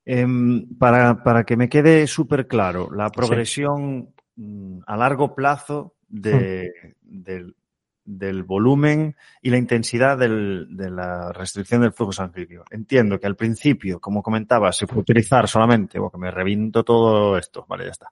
[0.06, 6.72] Em, para, para, que me quede súper claro, la progresión mm, a largo plazo de,
[7.02, 7.56] del,
[8.04, 12.66] del, volumen y la intensidad del, de la restricción del flujo sanguíneo.
[12.70, 17.36] Entiendo que al principio, como comentaba, se puede utilizar solamente, o que me reviento todo
[17.38, 18.12] esto, vale, ya está.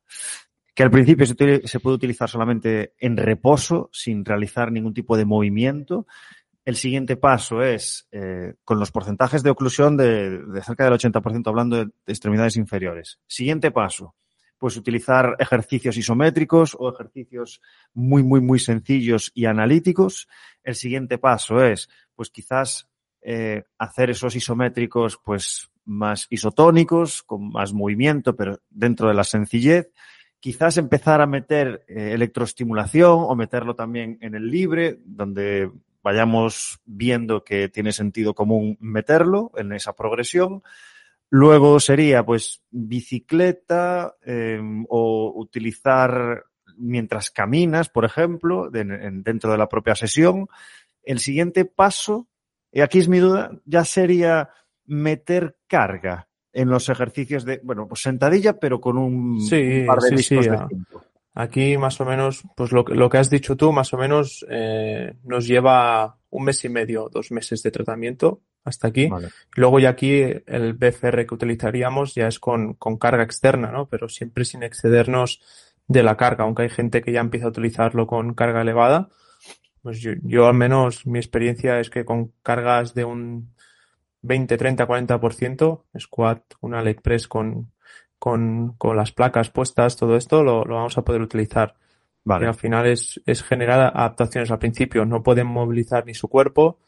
[0.73, 6.07] Que al principio se puede utilizar solamente en reposo, sin realizar ningún tipo de movimiento,
[6.65, 11.77] el siguiente paso es, eh, con los porcentajes de oclusión de, cerca del 80%, hablando
[11.77, 13.19] de, extremidades inferiores.
[13.27, 14.15] Siguiente paso,
[14.57, 17.61] pues utilizar ejercicios isométricos o ejercicios
[17.93, 20.29] muy, muy, muy sencillos y analíticos.
[20.63, 22.87] El siguiente paso es, pues quizás
[23.21, 29.91] eh, hacer esos isométricos, pues más isotónicos, con más movimiento, pero dentro de la sencillez
[30.39, 35.71] quizás empezar a meter eh, electroestimulación o meterlo también en el libre, donde
[36.03, 40.61] vayamos viendo que tiene sentido común meterlo en esa progresión.
[41.29, 46.43] Luego sería pues bicicleta em, o utilizar
[46.77, 50.47] mientras caminas, por ejemplo, dentro de la propia sesión.
[51.03, 52.27] El siguiente paso,
[52.71, 54.49] y aquí es mi duda, ya sería
[54.85, 59.39] meter carga en los ejercicios de, bueno, pues sentadilla, pero con un,
[59.87, 61.03] par de sí, de tiempo.
[61.33, 65.15] Aquí más o menos, pues lo, lo que has dicho tú, más o menos eh,
[65.23, 69.09] nos lleva un mes y medio, dos meses de tratamiento hasta aquí.
[69.55, 73.87] Luego ya aquí el BFR que utilizaríamos ya es con, con carga externa, ¿no?
[73.89, 75.41] Pero siempre sin excedernos
[75.87, 79.09] de la carga, aunque hay gente que ya empieza a utilizarlo con carga elevada.
[79.81, 83.53] Pues yo, yo al menos mi experiencia es que con cargas de un
[84.21, 87.72] 20, 30, 40%, squat, una leg press con
[88.23, 91.75] con, con las placas puestas, todo esto lo, lo vamos a poder utilizar.
[92.23, 92.47] Vale.
[92.47, 94.49] al final es, es generar adaptaciones.
[94.49, 96.79] Al principio no pueden movilizar ni su cuerpo,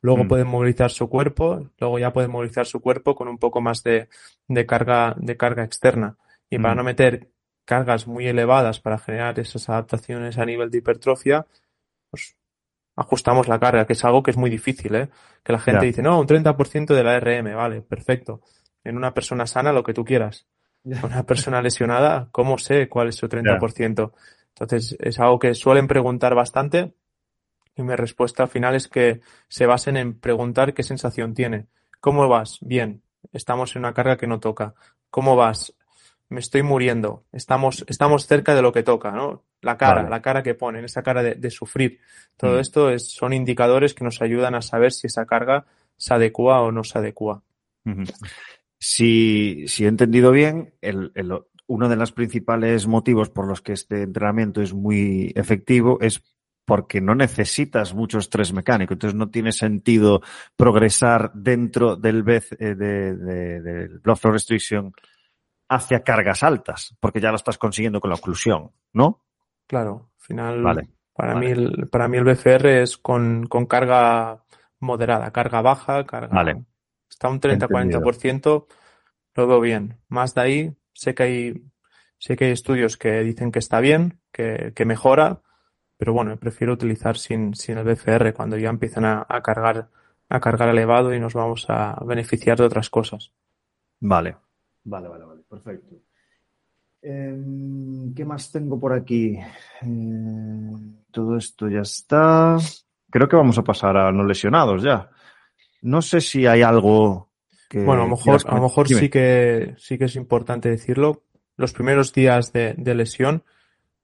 [0.00, 0.28] luego mm.
[0.28, 4.08] pueden movilizar su cuerpo, luego ya pueden movilizar su cuerpo con un poco más de,
[4.48, 6.16] de carga, de carga externa.
[6.50, 6.78] Y para mm.
[6.78, 7.30] no meter
[7.64, 11.46] cargas muy elevadas para generar esas adaptaciones a nivel de hipertrofia,
[12.10, 12.36] pues
[12.96, 15.08] ajustamos la carga, que es algo que es muy difícil, ¿eh?
[15.44, 18.40] Que la gente dice, no, un 30% de la RM, vale, perfecto.
[18.82, 20.48] En una persona sana, lo que tú quieras
[21.04, 24.12] una persona lesionada, ¿cómo sé cuál es su 30%?
[24.48, 26.94] Entonces, es algo que suelen preguntar bastante
[27.76, 31.66] y mi respuesta al final es que se basen en preguntar qué sensación tiene.
[32.00, 32.58] ¿Cómo vas?
[32.60, 33.02] Bien.
[33.32, 34.74] Estamos en una carga que no toca.
[35.10, 35.74] ¿Cómo vas?
[36.30, 39.42] me estoy muriendo, estamos, estamos cerca de lo que toca, ¿no?
[39.60, 41.98] La cara, la cara que ponen, esa cara de, sufrir.
[42.36, 42.60] Todo mm.
[42.60, 45.66] esto es, son indicadores que nos ayudan a saber si esa carga
[45.96, 47.42] se adecua o no se adecua.
[48.80, 51.12] Si, si he entendido bien, el,
[51.66, 56.22] uno de los principales motivos por los que este entrenamiento es muy efectivo es
[56.64, 58.94] porque no necesitas mucho estrés mecánico.
[58.94, 60.22] Entonces no tiene sentido
[60.56, 64.92] progresar dentro del, eh, del blood flow restriction
[65.68, 69.24] hacia cargas altas, porque ya lo estás consiguiendo con la oclusión, ¿no?
[69.66, 74.42] Claro, al final, para, Mí el, para mí el BFR es con, carga
[74.80, 76.34] moderada, carga baja, carga...
[76.34, 76.64] Vale.
[77.10, 78.66] Está un 30-40%,
[79.34, 79.98] lo veo bien.
[80.08, 81.64] Más de ahí, sé que hay,
[82.18, 85.42] sé que hay estudios que dicen que está bien, que, que mejora,
[86.00, 89.90] pero bueno, prefiero utilizar sin, sin el BFR cuando ya empiezan a, cargar
[90.30, 93.32] a cargar elevado y nos vamos a beneficiar de otras cosas.
[94.00, 94.36] Vale,
[94.84, 95.96] vale, vale, vale, perfecto.
[97.02, 99.38] Em, ¿Qué más tengo por aquí?
[99.82, 100.76] Eh,
[101.10, 102.56] todo esto ya está.
[103.10, 105.10] Creo que vamos a pasar a no lesionados ya.
[105.82, 107.28] No sé si hay algo
[107.68, 107.80] que.
[107.80, 111.22] Bueno, a lo mejor, a lo mejor sí que sí que es importante decirlo.
[111.56, 113.44] Los primeros días de, de lesión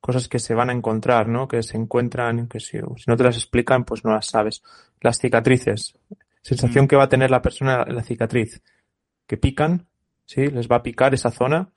[0.07, 1.49] cosas que se van a encontrar, ¿no?
[1.49, 4.63] Que se encuentran, que si, no te las explican, pues no las sabes.
[5.01, 5.99] Las cicatrices.
[6.43, 6.89] Sensación mm.
[6.89, 8.63] que va a tener la persona en la cicatriz.
[9.27, 9.89] Que pican,
[10.25, 10.47] ¿sí?
[10.47, 11.71] Les va a picar esa zona.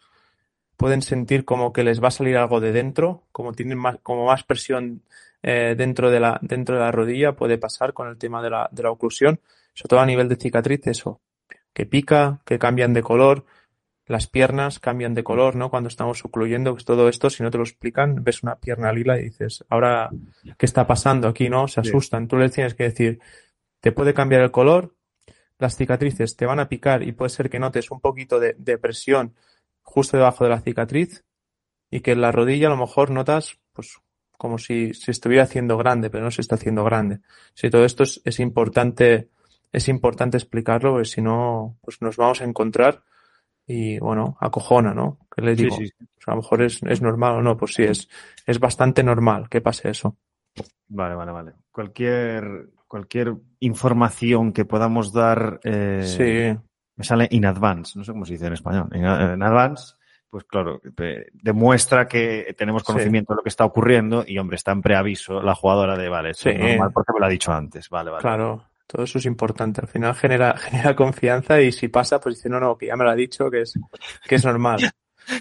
[0.78, 4.28] Pueden sentir como que les va a salir algo de dentro, como tienen más, como
[4.28, 5.02] más presión
[5.41, 8.70] eh, dentro, de la, dentro de la rodilla, puede pasar con el tema de la,
[8.72, 9.39] de la oclusión,
[9.80, 11.22] sobre todo a nivel de cicatriz, eso,
[11.74, 13.46] que pica, que cambian de color,
[14.06, 15.70] las piernas cambian de color, ¿no?
[15.70, 19.18] Cuando estamos ocluyendo pues todo esto, si no te lo explican, ves una pierna lila
[19.18, 20.10] y dices, ahora,
[20.58, 21.70] ¿qué está pasando aquí, no?
[21.70, 22.28] Se asustan.
[22.28, 23.20] Tú les tienes que decir,
[23.80, 24.98] te puede cambiar el color,
[25.58, 29.34] las cicatrices te van a picar y puede ser que notes un poquito de, presión
[29.82, 31.24] justo debajo de la cicatriz
[31.90, 33.98] y que en la rodilla a lo mejor notas, pues,
[34.38, 37.22] como si se estuviera haciendo grande, pero no se está haciendo grande.
[37.54, 39.30] Si todo esto es, es importante,
[39.72, 43.04] es importante explicarlo, porque si no, pues nos vamos a encontrar
[43.66, 45.20] y bueno, acojona, ¿no?
[45.34, 45.78] ¿Qué le digo?
[45.78, 48.10] Pues a lo mejor es, es, normal o no, pues sí, es,
[48.46, 50.18] es bastante normal que pase eso.
[50.88, 51.54] Vale, vale, vale.
[51.72, 56.60] Cualquier, cualquier información que podamos dar eh, sí.
[56.96, 58.90] me sale in advance, no sé cómo se dice en español.
[58.94, 59.94] In, advance,
[60.32, 60.82] pues claro,
[61.34, 65.54] demuestra que tenemos conocimiento de lo que está ocurriendo y hombre, está en preaviso la
[65.54, 68.22] jugadora de vale, es normal porque me lo ha dicho antes, vale, vale.
[68.22, 69.82] Claro, todo eso es importante.
[69.82, 73.04] Al final genera, genera confianza y si pasa, pues dice, no, no, que ya me
[73.04, 73.74] lo ha dicho, que es,
[74.28, 74.80] que es normal.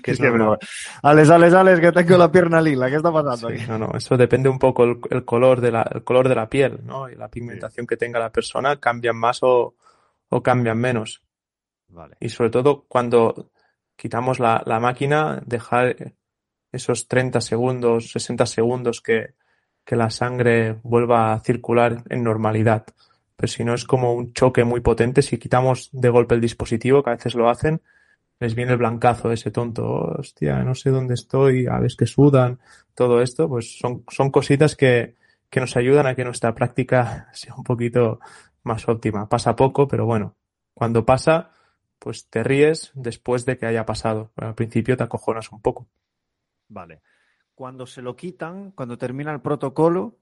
[0.03, 0.59] Que es normal.
[1.03, 3.65] Alex, Alex, Alex, que tengo la pierna lila, ¿qué está pasando aquí?
[3.67, 6.81] No, no, eso depende un poco el, color de la, el color de la piel,
[6.85, 7.09] ¿no?
[7.09, 9.77] Y la pigmentación que tenga la persona, cambian más o,
[10.29, 11.23] o cambian menos.
[11.87, 12.19] Vale.
[12.21, 13.51] Y sobre todo cuando
[13.97, 15.97] quitamos la, la máquina, dejar
[16.71, 19.37] esos 30 segundos, 60 segundos que,
[19.87, 22.85] que la sangre vuelva a circular en normalidad
[23.39, 27.05] pero si no es como un choque muy potente, si quitamos de golpe el dispositivo,
[27.05, 27.81] que a veces lo hacen,
[28.41, 29.87] les viene el blancazo ese tonto,
[30.19, 32.59] hostia, no sé dónde estoy, a veces que sudan,
[32.97, 35.15] todo esto, pues son, son cositas que,
[35.49, 38.19] que nos ayudan a que nuestra práctica sea un poquito
[38.65, 39.29] más óptima.
[39.29, 40.35] Pasa poco, pero bueno,
[40.75, 41.53] cuando pasa,
[42.01, 44.33] pues te ríes después de que haya pasado.
[44.35, 45.87] al principio te acojonas un poco.
[46.67, 47.03] Vale.
[47.55, 50.17] Cuando se lo quitan, cuando termina el protocolo,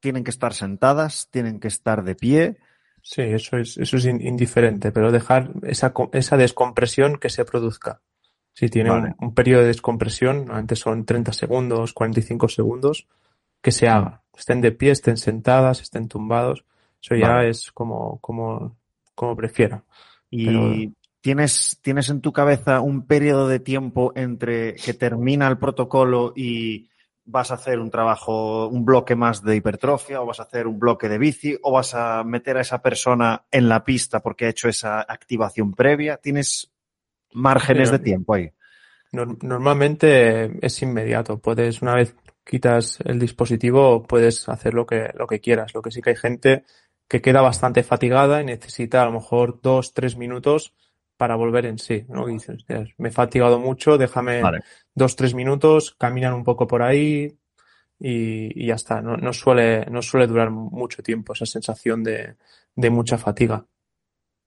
[0.00, 2.56] tienen que estar sentadas, tienen que estar de pie.
[3.02, 8.00] Sí, eso es, eso es indiferente, pero dejar esa, esa descompresión que se produzca.
[8.52, 13.06] Si tiene un, periodo de descompresión, antes son 30 segundos, 45 segundos,
[13.62, 14.22] que se haga.
[14.36, 16.64] Estén de pie, estén sentadas, estén tumbados.
[17.00, 18.76] Eso ya es como, como,
[19.14, 19.84] como prefiera.
[20.28, 26.32] Y tienes, tienes en tu cabeza un periodo de tiempo entre que termina el protocolo
[26.34, 26.88] y
[27.30, 30.78] vas a hacer un trabajo, un bloque más de hipertrofia, o vas a hacer un
[30.78, 34.48] bloque de bici, o vas a meter a esa persona en la pista porque ha
[34.48, 36.16] hecho esa activación previa.
[36.16, 36.72] Tienes
[37.32, 38.50] márgenes de tiempo ahí.
[39.12, 41.38] Normalmente es inmediato.
[41.38, 45.74] Puedes, una vez quitas el dispositivo, puedes hacer lo que, lo que quieras.
[45.74, 46.64] Lo que sí que hay gente
[47.08, 50.74] que queda bastante fatigada y necesita a lo mejor dos, tres minutos
[51.18, 52.26] para volver en sí, ¿no?
[52.26, 52.64] dices,
[52.96, 54.40] me he fatigado mucho, déjame
[54.94, 57.36] dos, tres minutos, caminan un poco por ahí
[57.98, 59.02] y, ya está.
[59.02, 62.36] No, no, suele, no suele durar mucho tiempo esa sensación de,
[62.74, 63.66] de mucha fatiga.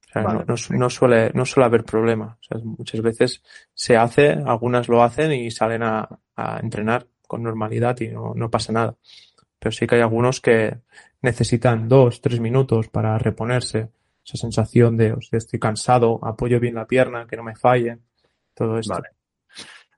[0.07, 2.37] O sea, no, no, suele, no suele haber problema.
[2.39, 3.43] O sea, muchas veces
[3.73, 6.07] se hace, algunas lo hacen y salen a,
[6.37, 8.95] a entrenar con normalidad y no, no pasa nada.
[9.59, 10.79] Pero sí que hay algunos que
[11.21, 13.89] necesitan dos, tres minutos para reponerse
[14.25, 17.99] esa sensación de, estoy cansado, apoyo bien la pierna, que no me falle,
[18.53, 19.01] todo esto.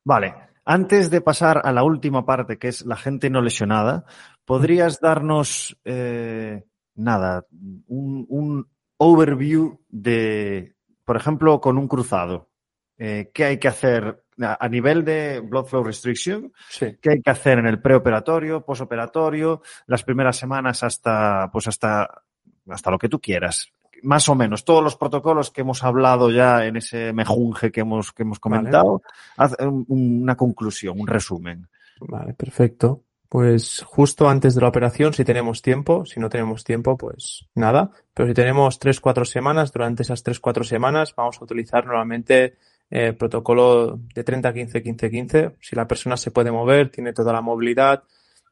[0.03, 0.33] Vale.
[0.65, 4.05] Antes de pasar a la última parte, que es la gente no lesionada,
[4.45, 6.63] ¿podrías darnos, eh,
[6.95, 7.45] nada,
[7.87, 8.67] un, un,
[8.97, 12.49] overview de, por ejemplo, con un cruzado?
[12.97, 16.53] Eh, ¿Qué hay que hacer a nivel de blood flow restriction?
[16.69, 16.97] Sí.
[17.01, 22.23] ¿Qué hay que hacer en el preoperatorio, posoperatorio, las primeras semanas hasta, pues hasta,
[22.69, 23.73] hasta lo que tú quieras?
[24.03, 28.11] Más o menos todos los protocolos que hemos hablado ya en ese mejunje que hemos,
[28.11, 29.01] que hemos comentado,
[29.37, 29.53] vale.
[29.55, 29.55] haz
[29.87, 31.67] una conclusión, un resumen.
[31.99, 33.01] Vale, perfecto.
[33.29, 37.89] Pues justo antes de la operación, si tenemos tiempo, si no tenemos tiempo, pues nada.
[38.13, 42.57] Pero si tenemos tres, cuatro semanas, durante esas tres, cuatro semanas vamos a utilizar normalmente
[42.91, 45.55] eh, protocolo de 30, 15, 15, 15.
[45.61, 48.03] Si la persona se puede mover, tiene toda la movilidad,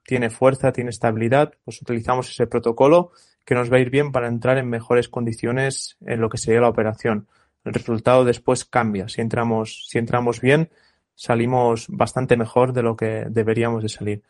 [0.03, 3.11] tiene fuerza, tiene estabilidad, pues utilizamos ese protocolo
[3.45, 6.61] que nos va a ir bien para entrar en mejores condiciones en lo que sería
[6.61, 7.27] la operación.
[7.63, 9.07] El resultado después cambia.
[9.07, 10.69] Si entramos, si entramos bien,
[11.15, 14.23] salimos bastante mejor de lo que deberíamos de salir.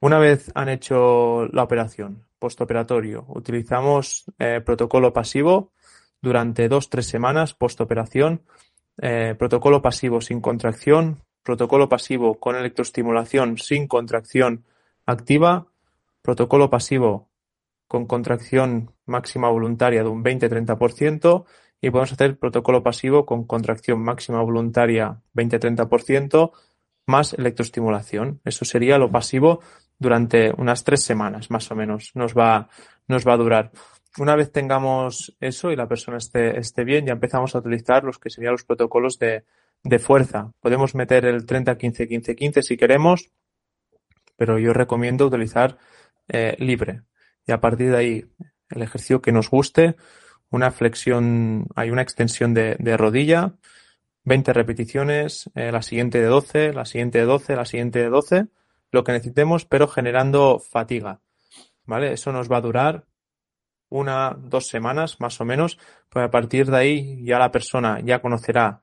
[0.00, 5.72] Una vez han hecho la operación, postoperatorio, utilizamos eh, protocolo pasivo
[6.20, 8.42] durante dos, tres semanas postoperación,
[9.00, 14.64] eh, protocolo pasivo sin contracción, protocolo pasivo con electroestimulación sin contracción
[15.06, 15.66] activa,
[16.22, 17.28] protocolo pasivo
[17.92, 21.44] con contracción máxima voluntaria de un 20-30%
[21.78, 26.52] y podemos hacer protocolo pasivo con contracción máxima voluntaria 20-30%
[27.04, 28.40] más electroestimulación.
[28.46, 29.60] Eso sería lo pasivo
[29.98, 32.12] durante unas tres semanas más o menos.
[32.14, 32.70] Nos va,
[33.08, 33.72] nos va a durar.
[34.16, 38.30] Una vez tengamos eso y la persona esté, bien, ya empezamos a utilizar los que
[38.30, 39.44] serían los protocolos de,
[39.84, 40.50] de fuerza.
[40.60, 43.30] Podemos meter el 30-15-15-15 si queremos,
[44.38, 45.76] pero yo recomiendo utilizar
[46.28, 47.02] eh, libre.
[47.46, 48.24] Y a partir de ahí,
[48.70, 49.96] el ejercicio que nos guste,
[50.50, 53.54] una flexión, hay una extensión de, rodilla,
[54.24, 58.46] 20 repeticiones, eh, la siguiente de 12, la siguiente de 12, la siguiente de 12,
[58.92, 61.20] lo que necesitemos, pero generando fatiga.
[61.84, 62.12] ¿Vale?
[62.12, 63.06] Eso nos va a durar
[63.88, 65.78] una, dos semanas más o menos,
[66.08, 68.82] pues a partir de ahí ya la persona ya conocerá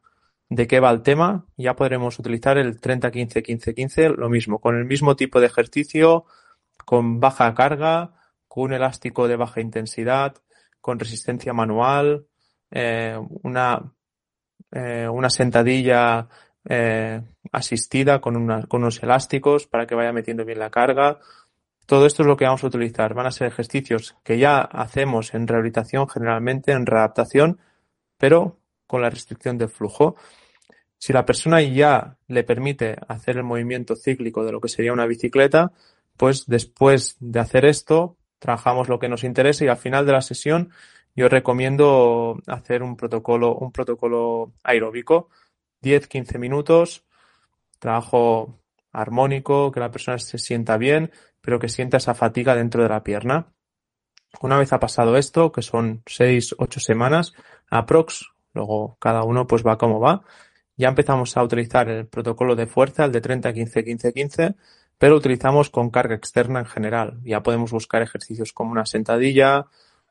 [0.49, 5.15] de qué va el tema, ya podremos utilizar el 30-15-15-15, lo mismo, con el mismo
[5.15, 6.25] tipo de ejercicio,
[6.85, 8.18] con baja carga,
[8.49, 10.35] con un elástico de baja intensidad,
[10.81, 12.25] con resistencia manual,
[12.71, 13.93] eh, una,
[14.71, 16.27] eh, una sentadilla
[16.67, 17.21] eh,
[17.51, 21.19] asistida con, con unos elásticos para que vaya metiendo bien la carga.
[21.85, 23.13] Todo esto es lo que vamos a utilizar.
[23.13, 27.59] Van a ser ejercicios que ya hacemos en rehabilitación generalmente, en readaptación,
[28.17, 30.15] pero con la restricción del flujo.
[30.97, 35.05] Si la persona ya le permite hacer el movimiento cíclico de lo que sería una
[35.05, 35.71] bicicleta,
[36.17, 40.21] pues después de hacer esto, trabajamos lo que nos interesa y al final de la
[40.21, 40.71] sesión
[41.15, 45.29] yo recomiendo hacer un protocolo, un protocolo aeróbico,
[45.81, 47.03] 10-15 minutos,
[47.79, 48.59] trabajo
[48.91, 51.11] armónico, que la persona se sienta bien,
[51.41, 53.53] pero que sienta esa fatiga dentro de la pierna.
[54.41, 57.33] Una vez ha pasado esto, que son 6-8 semanas,
[57.69, 60.21] aprox, luego cada uno pues va como va,
[60.77, 64.55] ya empezamos a utilizar el protocolo de fuerza, el de 30-15-15-15,
[64.99, 67.19] pero utilizamos con carga externa en general.
[67.23, 69.65] Ya podemos buscar ejercicios como una sentadilla,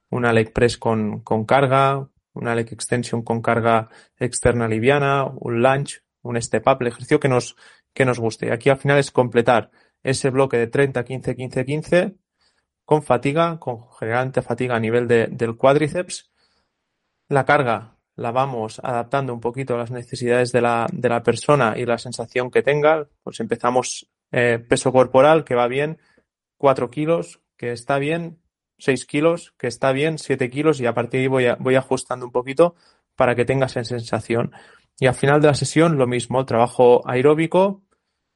[0.09, 6.01] una leg press con, con carga, una leg extension con carga externa liviana, un lunge,
[6.23, 7.55] un step up, el ejercicio que nos,
[7.93, 8.51] que nos guste.
[8.51, 9.71] Aquí al final es completar
[10.03, 12.15] ese bloque de 30, 15, 15, 15
[12.87, 16.31] con fatiga, con generante fatiga a nivel de, del cuádriceps.
[17.29, 21.75] La carga la vamos adaptando un poquito a las necesidades de la, de la persona
[21.77, 23.07] y la sensación que tenga.
[23.23, 25.99] Pues empezamos eh, peso corporal, que va bien,
[26.57, 28.39] 4 kilos, que está bien,
[28.79, 31.75] 6 kilos, que está bien, 7 kilos, y a partir de ahí voy, a, voy
[31.77, 32.75] ajustando un poquito
[33.17, 34.53] para que tengas esa sensación.
[34.99, 37.83] Y al final de la sesión, lo mismo, trabajo aeróbico,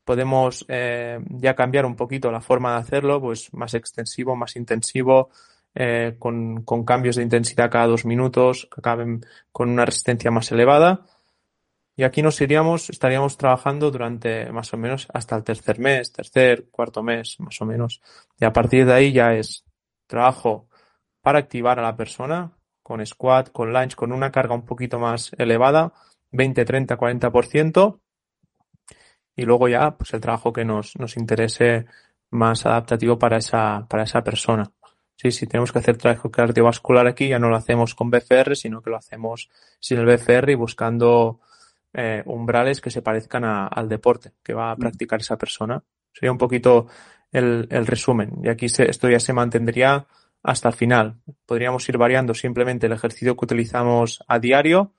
[0.05, 5.31] podemos eh, ya cambiar un poquito la forma de hacerlo, pues más extensivo, más intensivo,
[5.75, 10.51] eh, con, con, cambios de intensidad cada dos minutos, que acaben con una resistencia más
[10.53, 11.07] elevada.
[11.95, 16.69] Y aquí nos iríamos, estaríamos trabajando durante más o menos hasta el tercer mes, tercer,
[16.71, 18.01] cuarto mes, más o menos.
[18.39, 19.65] Y a partir de ahí ya es
[20.07, 20.69] trabajo
[21.21, 25.33] para activar a la persona con squat, con lunge, con una carga un poquito más
[25.37, 25.93] elevada,
[26.31, 28.01] 20, 30, 40%.
[29.37, 31.87] Y luego ya, pues el trabajo que nos, nos interese
[32.31, 34.73] más adaptativo para esa, para esa persona.
[35.15, 38.83] Sí, si tenemos que hacer trabajo cardiovascular aquí, ya no lo hacemos con BFR, sino
[38.83, 41.41] que lo hacemos sin el BFR y buscando
[41.93, 45.83] eh, umbrales que se parezcan a, al deporte que va a practicar esa persona.
[46.13, 46.87] Sería un poquito
[47.31, 48.41] el, el resumen.
[48.43, 50.07] Y aquí se, esto ya se mantendría
[50.43, 51.21] hasta el final.
[51.47, 54.95] Podríamos ir variando simplemente el ejercicio que utilizamos a diario,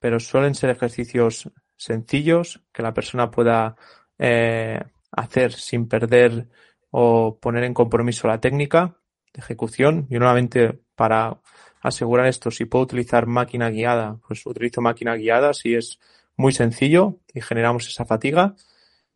[0.00, 3.76] pero suelen ser ejercicios sencillos, que la persona pueda
[4.18, 4.80] eh,
[5.12, 6.48] hacer sin perder
[6.90, 8.96] o poner en compromiso la técnica
[9.32, 10.06] de ejecución.
[10.10, 11.40] Yo nuevamente para
[11.80, 15.98] asegurar esto, si puedo utilizar máquina guiada, pues utilizo máquina guiada, si es
[16.36, 18.54] muy sencillo y generamos esa fatiga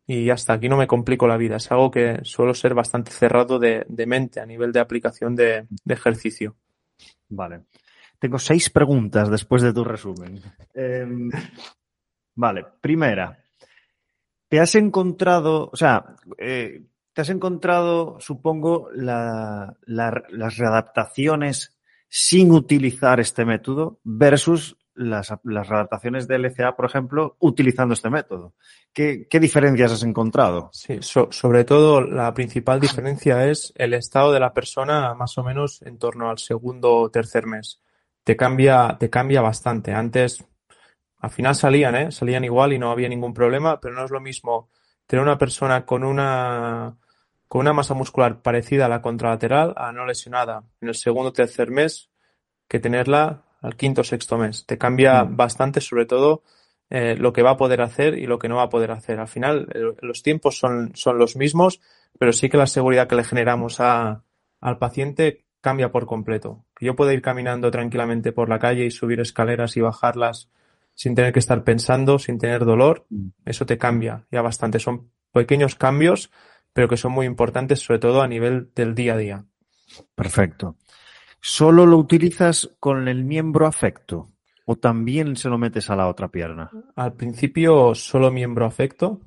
[0.05, 1.55] y hasta aquí no me complico la vida.
[1.57, 6.55] Es algo que suelo ser bastante cerrado de, mente a nivel de aplicación de, ejercicio.
[7.29, 7.61] Vale.
[8.19, 10.41] Tengo seis preguntas después de tu resumen.
[10.73, 11.29] Em,
[12.35, 13.37] vale, primera.
[14.47, 21.75] ¿Te has encontrado, o sea, eh, te has encontrado, supongo, las readaptaciones
[22.15, 28.53] sin utilizar este método versus las, las adaptaciones de LCA, por ejemplo, utilizando este método.
[28.93, 30.69] ¿Qué, qué diferencias has encontrado?
[30.73, 35.81] Sí, sobre todo la principal diferencia es el estado de la persona más o menos
[35.81, 37.81] en torno al segundo o tercer mes.
[38.23, 39.91] Te cambia, te cambia bastante.
[39.91, 40.45] Antes,
[41.17, 42.11] al final salían, ¿eh?
[42.11, 44.69] Salían igual y no había ningún problema, pero no es lo mismo
[45.07, 46.95] tener una persona con una,
[47.53, 51.33] con una masa muscular parecida a la contralateral a no lesionada en el segundo o
[51.33, 52.09] tercer mes
[52.67, 54.65] que tenerla al quinto o sexto mes.
[54.65, 55.37] Te cambia mm.
[55.37, 56.41] bastante, sobre todo,
[56.89, 59.19] eh, lo que va a poder hacer y lo que no va a poder hacer.
[59.19, 59.69] Al final,
[60.01, 61.79] los tiempos son, son los mismos,
[62.17, 64.23] pero sí que la seguridad que le generamos a,
[64.59, 66.65] al paciente cambia por completo.
[66.81, 70.49] Yo pueda ir caminando tranquilamente por la calle y subir escaleras y bajarlas
[70.95, 73.27] sin tener que estar pensando, sin tener dolor, mm.
[73.45, 74.79] eso te cambia ya bastante.
[74.79, 76.31] Son pequeños cambios,
[76.73, 79.45] pero que son muy importantes, sobre todo a nivel del día a día.
[80.15, 80.75] Perfecto.
[81.39, 84.31] ¿Solo lo utilizas con el miembro afecto
[84.65, 86.71] o también se lo metes a la otra pierna?
[86.95, 89.21] Al principio solo miembro afecto.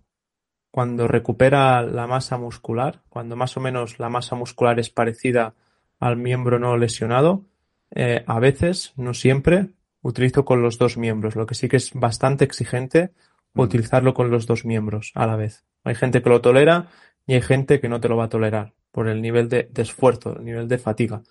[0.71, 5.55] Cuando recupera la masa muscular, cuando más o menos la masa muscular es parecida
[5.99, 7.47] al miembro no lesionado,
[7.95, 9.71] eh, a veces, no siempre,
[10.03, 11.37] utilizo con los dos miembros.
[11.37, 13.13] Lo que sí que es bastante exigente
[13.55, 13.61] mm.
[13.61, 15.65] utilizarlo con los dos miembros a la vez.
[15.85, 16.89] Hay gente que lo tolera
[17.27, 20.37] y hay gente que no te lo va a tolerar por el nivel de esfuerzo,
[20.37, 21.23] el nivel de fatiga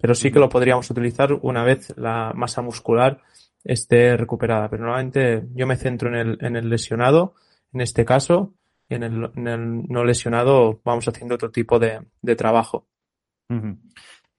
[0.00, 3.20] pero sí que lo podríamos utilizar una vez la masa muscular
[3.62, 4.68] esté recuperada.
[4.70, 7.34] Pero normalmente yo me centro en el, en el lesionado,
[7.72, 8.54] en este caso,
[8.88, 12.88] y en el, no lesionado vamos haciendo otro tipo de, de trabajo.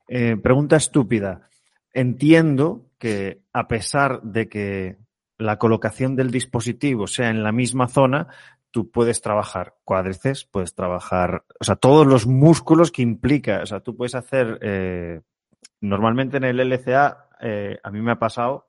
[0.07, 1.47] Eh, pregunta estúpida.
[1.93, 4.97] Entiendo que a pesar de que
[5.37, 8.27] la colocación del dispositivo sea en la misma zona,
[8.71, 13.81] tú puedes trabajar cuádriceps, puedes trabajar, o sea, todos los músculos que implica, o sea,
[13.81, 15.21] tú puedes hacer eh,
[15.81, 18.67] normalmente en el LCA eh, a mí me ha pasado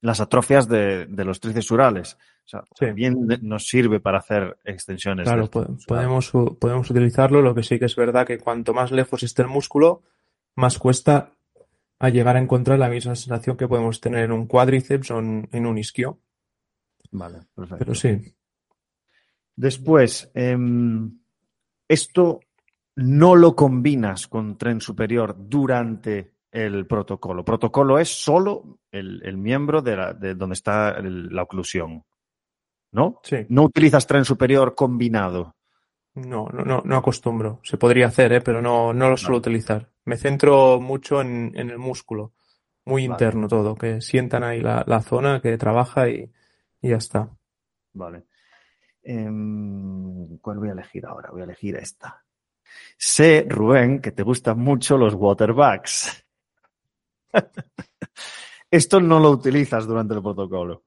[0.00, 2.16] las atrofias de, los tríceps urales.
[2.44, 5.24] O sea, también nos sirve para hacer extensiones.
[5.24, 5.50] Claro,
[5.86, 7.42] podemos, podemos utilizarlo.
[7.42, 10.02] Lo que sí que es verdad que cuanto más lejos esté el músculo,
[10.54, 11.34] más cuesta
[11.98, 15.66] a llegar a encontrar la misma sensación que podemos tener en un cuádriceps o en,
[15.66, 16.20] un isquio.
[17.10, 17.78] Vale, perfecto.
[17.78, 18.34] Pero sí.
[19.58, 21.18] Después, em,
[21.88, 22.38] esto
[22.94, 27.44] no lo combinas con tren superior durante el protocolo.
[27.44, 32.04] Protocolo es solo el, miembro de, la, de, donde está la oclusión.
[32.92, 33.20] ¿No?
[33.24, 33.46] Sí.
[33.48, 35.56] No utilizas tren superior combinado.
[36.14, 37.58] No, no, no, no acostumbro.
[37.64, 38.40] Se podría hacer, ¿eh?
[38.40, 39.90] pero no, no lo suelo utilizar.
[40.04, 42.32] Me centro mucho en, el músculo.
[42.84, 46.30] Muy interno todo, que sientan ahí la, zona que trabaja y,
[46.80, 47.28] y ya está.
[47.92, 48.28] Vale.
[49.10, 51.30] Em, ¿Cuál voy a elegir ahora?
[51.30, 52.22] Voy a elegir esta.
[52.98, 56.26] Sé, Rubén, que te gustan mucho los waterbacks.
[58.70, 60.82] Esto no lo utilizas durante el protocolo.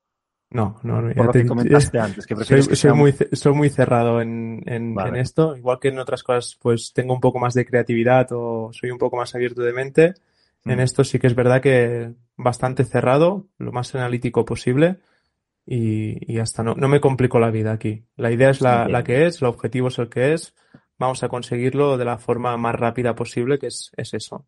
[0.51, 1.15] No, no, no.
[1.15, 2.35] Por lo que comentaste antes, que
[2.75, 5.57] soy, muy, soy muy cerrado en, en, esto.
[5.57, 8.99] Igual que en otras cosas, pues tengo un poco más de creatividad o soy un
[8.99, 10.13] poco más abierto de mente.
[10.65, 10.81] En mm.
[10.81, 14.99] esto sí que es verdad que bastante cerrado, lo más analítico posible
[15.65, 18.05] y, y hasta no, no me complico la vida aquí.
[18.15, 20.55] La idea es la, la que es, el objetivo es el que es
[21.01, 24.45] vamos a conseguirlo de la forma más rápida posible, que es, eso.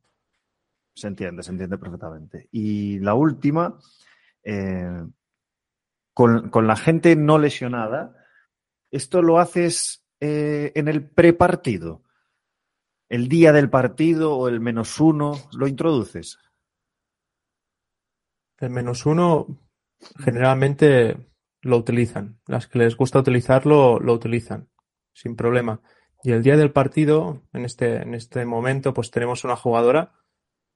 [0.95, 2.47] Se entiende, se entiende perfectamente.
[2.51, 3.79] Y la última,
[4.43, 5.03] eh,
[6.13, 8.15] con, la gente no lesionada,
[8.91, 12.03] ¿esto lo haces eh, en el prepartido?
[13.09, 16.37] ¿El día del partido o el menos uno lo introduces?
[18.59, 19.47] El menos uno
[20.19, 21.17] generalmente
[21.61, 22.39] lo utilizan.
[22.47, 24.69] Las que les gusta utilizarlo lo utilizan,
[25.13, 25.81] sin problema.
[26.23, 30.13] Y el día del partido, en este, en este momento, pues tenemos una jugadora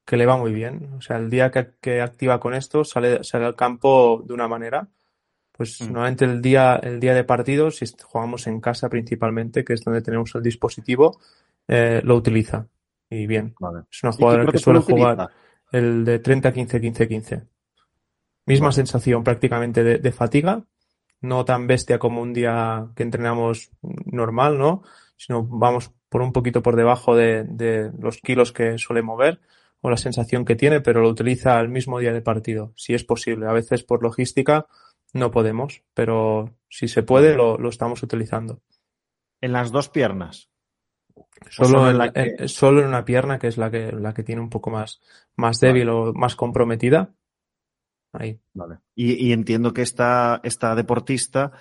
[0.05, 0.93] que le va muy bien.
[0.97, 4.89] O sea, el día que, activa con esto, sale, sale al campo de una manera.
[5.51, 5.85] Pues mm.
[5.85, 10.01] normalmente el día, el día de partido, si jugamos en casa principalmente, que es donde
[10.01, 11.19] tenemos el dispositivo,
[11.67, 12.67] eh, lo utiliza.
[13.09, 13.55] Y bien.
[13.89, 15.29] Es una jugadora que suele jugar
[15.71, 17.47] el de 30, 15, 15, 15.
[18.47, 20.63] Misma sensación prácticamente de, de, fatiga.
[21.21, 23.69] no tan bestia como un día que entrenamos
[24.05, 24.81] normal, ¿no?
[25.17, 29.39] Sino vamos por un poquito por debajo de, de los kilos que suele mover
[29.81, 33.03] o la sensación que tiene, pero lo utiliza el mismo día de partido, si es
[33.03, 33.47] posible.
[33.47, 34.65] A veces por logística
[35.13, 38.61] no podemos, pero si se puede lo, lo estamos utilizando.
[39.41, 40.49] En las dos piernas.
[41.49, 42.35] Solo, solo, en, la que...
[42.39, 45.01] en, solo, en, una pierna, que es la que, la que tiene un poco más,
[45.35, 47.13] más débil o más comprometida.
[48.17, 48.39] Ahí.
[48.53, 48.77] Vale.
[48.95, 51.51] Y, y entiendo que esta, esta deportista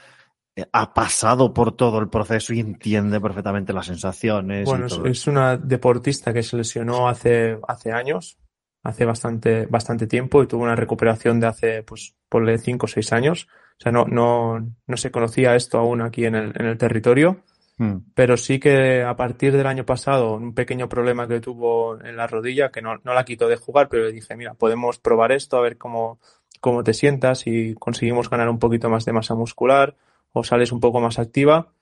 [0.54, 4.64] eh, ha pasado por todo el proceso y entiende perfectamente las sensaciones.
[4.64, 8.38] Bueno, es, es, una deportista que se lesionó hace, hace años,
[8.82, 13.12] hace bastante, bastante tiempo y tuvo una recuperación de hace, pues, ponle cinco o seis
[13.12, 13.48] años.
[13.78, 17.42] O sea, no, no, no se conocía esto aún aquí en el, en el territorio.
[17.78, 17.98] Hmm.
[18.14, 22.26] Pero sí que a partir del año pasado, un pequeño problema que tuvo en la
[22.26, 25.59] rodilla, que no, no la quitó de jugar, pero le dije, mira, podemos probar esto,
[25.59, 26.18] a ver cómo,
[26.61, 29.96] cómo te sientas y conseguimos ganar un poquito más de masa muscular
[30.32, 31.72] o sales un poco más activa.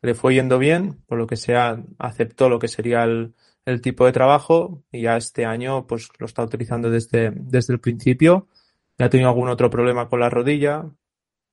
[0.00, 4.06] Le fue yendo bien, por lo que sea, aceptó lo que sería el, el tipo
[4.06, 8.48] de trabajo y ya este año pues lo está utilizando desde, desde el principio.
[8.96, 10.86] Ya ha tenido algún otro problema con la rodilla,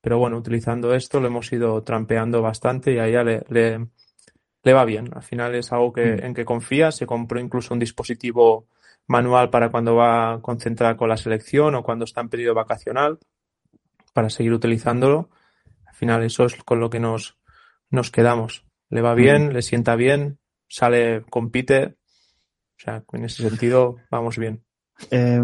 [0.01, 3.87] pero bueno, utilizando esto lo hemos ido trampeando bastante y a ella le, le,
[4.63, 5.09] le va bien.
[5.13, 6.91] Al final es algo que, en que confía.
[6.91, 8.67] Se compró incluso un dispositivo
[9.07, 13.19] manual para cuando va concentrada con la selección o cuando está en periodo vacacional
[14.13, 15.29] para seguir utilizándolo.
[15.85, 17.37] Al final eso es con lo que nos,
[17.89, 18.65] nos quedamos.
[18.89, 21.97] Le va bien, le sienta bien, sale, compite.
[22.77, 24.63] O sea, en ese sentido vamos bien.
[25.11, 25.39] Eh,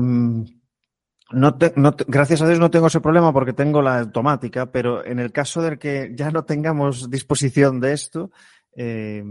[1.34, 4.72] no te, no te, gracias a Dios no tengo ese problema porque tengo la automática,
[4.72, 8.32] pero en el caso de que ya no tengamos disposición de esto,
[8.76, 9.24] eh,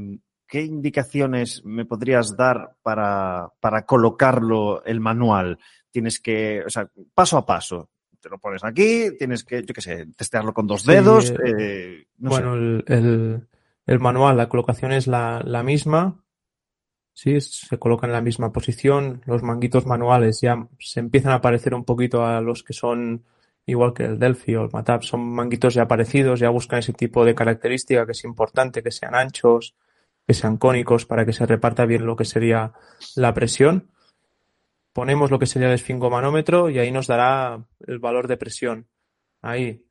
[0.51, 5.59] ¿qué indicaciones me podrías dar para, para colocarlo el manual?
[5.91, 7.89] Tienes que, o sea, paso a paso.
[8.21, 11.29] Te lo pones aquí, tienes que, yo qué sé, testearlo con dos dedos.
[11.29, 12.59] Sí, eh, no bueno, sé.
[12.59, 13.49] el, el,
[13.87, 16.21] el, manual, la colocación es la, la misma,
[17.13, 19.21] Sí, se coloca en la misma posición.
[19.27, 23.25] Los manguitos manuales ya se empiezan a parecer un poquito a los que son
[23.67, 25.03] igual que el Delphi o el Matab.
[25.03, 29.15] Son manguitos ya parecidos, ya buscan ese tipo de característica que es importante, que sean
[29.15, 29.75] anchos,
[30.27, 32.73] que sean cónicos para que se reparta bien lo que sería
[33.17, 33.91] la presión.
[34.93, 38.89] Ponemos lo que sería el esfingomanómetro y ahí nos dará el valor de presión.
[39.43, 39.85] Ahí.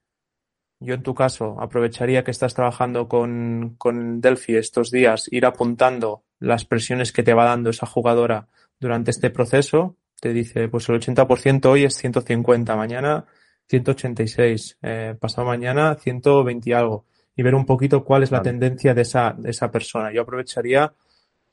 [0.79, 6.23] Yo en tu caso aprovecharía que estás trabajando con, con Delphi estos días, ir apuntando
[6.39, 8.47] las presiones que te va dando esa jugadora
[8.79, 9.97] durante este proceso.
[10.21, 13.25] Te dice, pues el 80% hoy es 150, mañana
[13.69, 17.05] 186, eh, pasado mañana 120 y algo.
[17.39, 18.49] Y ver un poquito cuál es la vale.
[18.49, 20.11] tendencia de esa, de esa persona.
[20.11, 20.91] Yo aprovecharía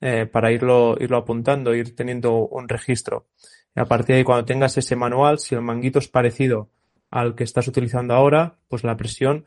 [0.00, 3.28] eh, para irlo, irlo apuntando, ir teniendo un registro.
[3.72, 6.70] Y a partir de ahí, cuando tengas ese manual, si el manguito es parecido
[7.08, 9.46] al que estás utilizando ahora, pues la presión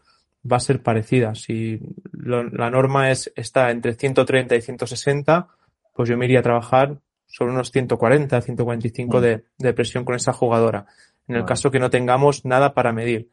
[0.49, 1.35] va a ser parecida.
[1.35, 1.81] Si
[2.13, 5.49] lo, la norma es, está entre 130 y 160,
[5.93, 10.31] pues yo me iría a trabajar sobre unos 140, 145 de, de presión con esa
[10.31, 10.85] jugadora.
[11.27, 13.29] En el caso que no tengamos nada para medir.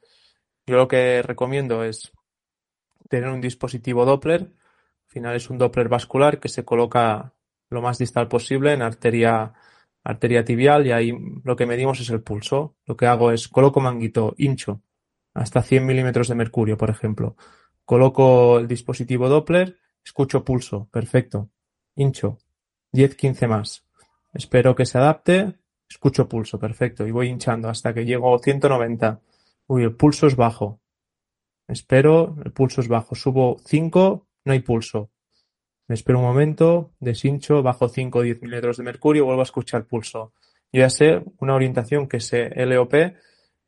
[0.67, 2.11] Yo lo que recomiendo es
[3.09, 4.43] tener un dispositivo Doppler.
[4.43, 7.33] Al final es un Doppler vascular que se coloca
[7.71, 9.53] lo más distal posible en arteria,
[10.05, 11.13] arteria tibial y ahí
[11.45, 12.77] lo que medimos es el pulso.
[12.87, 14.83] Lo que hago es coloco manguito, hincho
[15.37, 17.37] hasta 100 milímetros de mercurio, por ejemplo.
[17.85, 21.51] Coloco el dispositivo Doppler, escucho pulso, perfecto.
[21.95, 22.39] Hincho,
[22.93, 23.85] 10-15 más.
[24.33, 25.55] Espero que se adapte,
[25.89, 27.07] escucho pulso, perfecto.
[27.07, 29.21] Y voy hinchando hasta que llego a 190.
[29.67, 30.81] Uy, el pulso es bajo.
[31.69, 33.15] Espero, el pulso es bajo.
[33.15, 35.11] Subo 5, no hay pulso.
[35.89, 39.87] Me espero un momento, deshincho, bajo 5 o 10 milímetros de mercurio, vuelvo a escuchar
[39.87, 40.33] pulso.
[40.73, 42.95] Yo ya sé una orientación que es LOP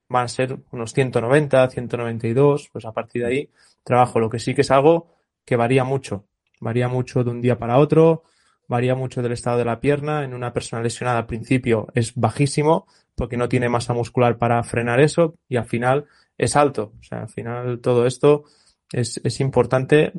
[0.08, 3.50] van a ser unos 190, 192, pues a partir de ahí
[3.84, 4.18] trabajo.
[4.18, 6.24] Lo que sí que es algo que varía mucho,
[6.60, 8.24] varía mucho de un día para otro,
[8.66, 10.24] varía mucho del estado de la pierna.
[10.24, 15.00] En una persona lesionada al principio es bajísimo porque no tiene masa muscular para frenar
[15.00, 16.06] eso y al final
[16.38, 16.94] es alto.
[16.98, 18.44] O sea, al final todo esto
[18.90, 20.12] es, es importante,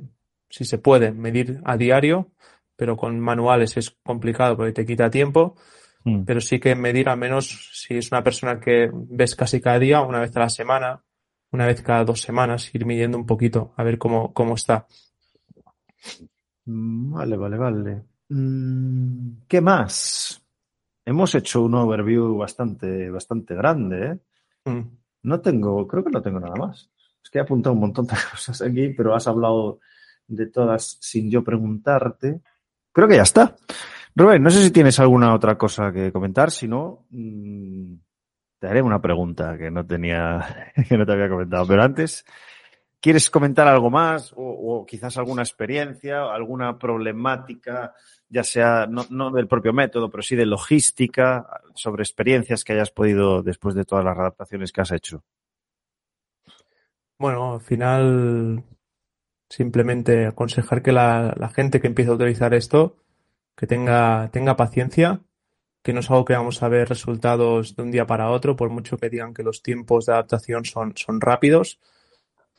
[0.49, 2.32] si se puede, medir a diario,
[2.76, 5.55] pero con manuales es complicado porque te quita tiempo
[6.03, 6.24] Mm.
[6.26, 10.01] Pero sí que medir al menos si es una persona que ves casi cada día,
[10.01, 11.03] una vez a la semana,
[11.51, 14.88] una vez cada dos semanas, ir midiendo un poquito, a ver cómo, cómo está.
[16.65, 18.03] Mm, vale, vale, vale.
[18.30, 20.41] Mm, ¿Qué más?
[21.05, 24.20] Hemos hecho un overview bastante, bastante grande, ¿eh?
[24.70, 24.98] Mm.
[25.24, 26.89] No tengo, creo que no tengo nada más.
[27.24, 29.80] Es que he apuntado un montón de cosas aquí, pero has hablado
[30.28, 32.41] de todas sin yo preguntarte.
[32.91, 33.55] Creo que ya está.
[34.15, 37.93] Rubén, no sé si tienes alguna otra cosa que comentar, si no, mmm,
[38.59, 41.65] te haré una pregunta que no tenía, que no te había comentado.
[41.67, 42.26] Pero antes,
[43.01, 47.93] ¿Quieres comentar algo más o, quizás alguna experiencia, alguna problemática,
[48.30, 53.43] ya sea no, del propio método, pero sí de logística, sobre experiencias que hayas podido
[53.43, 55.23] después de todas las adaptaciones que has hecho?
[57.17, 58.63] Bueno, al final
[59.49, 62.97] simplemente aconsejar que la, la gente que empiece a utilizar esto,
[63.57, 65.21] que tenga, tenga paciencia,
[65.82, 68.69] que no es algo que vamos a ver resultados de un día para otro, por
[68.69, 71.80] mucho que digan que los tiempos de adaptación son, son rápidos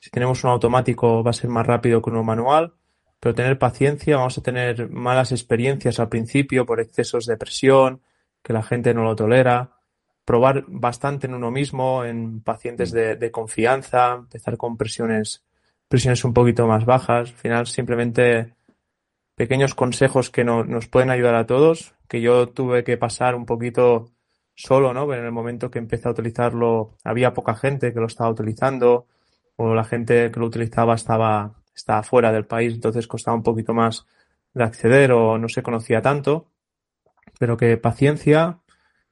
[0.01, 2.75] si tenemos un automático va a ser más rápido que uno manual,
[3.21, 8.01] pero tener paciencia, vamos a tener malas experiencias al principio por excesos de presión,
[8.43, 9.77] que la gente no lo tolera,
[10.25, 15.45] probar bastante en uno mismo, en pacientes de, confianza, empezar con presiones,
[15.89, 18.55] presiones un poquito más bajas, al final simplemente
[19.35, 23.45] pequeños consejos que no, nos pueden ayudar a todos, que yo tuve que pasar un
[23.45, 24.12] poquito
[24.55, 25.12] solo, ¿no?
[25.12, 29.07] En el momento que empecé a utilizarlo había poca gente que lo estaba utilizando,
[29.57, 33.74] o la gente que lo utilizaba estaba, estaba fuera del país, entonces costaba un poquito
[33.74, 34.07] más
[34.55, 36.51] de acceder o no se conocía tanto,
[37.39, 38.61] pero que paciencia,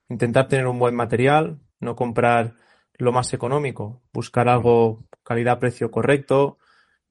[0.08, 2.54] intentar tener un buen material, no comprar
[2.94, 6.58] lo más económico, buscar algo calidad-precio correcto,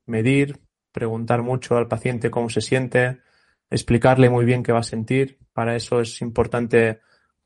[0.06, 0.60] medir,
[0.92, 3.20] preguntar mucho al paciente cómo se siente,
[3.70, 5.40] explicarle muy bien qué va a sentir.
[5.54, 7.00] Para eso es importante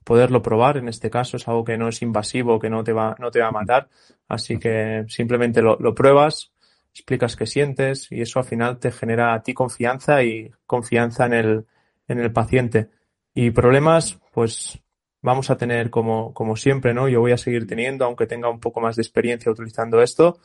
[0.03, 0.77] poderlo probar.
[0.77, 3.41] En este caso es algo que no es invasivo, que no te va, no te
[3.41, 3.89] va a matar.
[4.27, 6.51] Así que simplemente lo, lo pruebas,
[6.93, 11.33] explicas qué sientes y eso al final te genera a ti confianza y confianza en
[11.33, 11.65] el,
[12.07, 12.89] en el paciente.
[13.33, 14.79] Y problemas, pues
[15.21, 17.07] vamos a tener como, como siempre, ¿no?
[17.07, 20.39] Yo voy a seguir teniendo, aunque tenga un poco más de experiencia utilizando esto,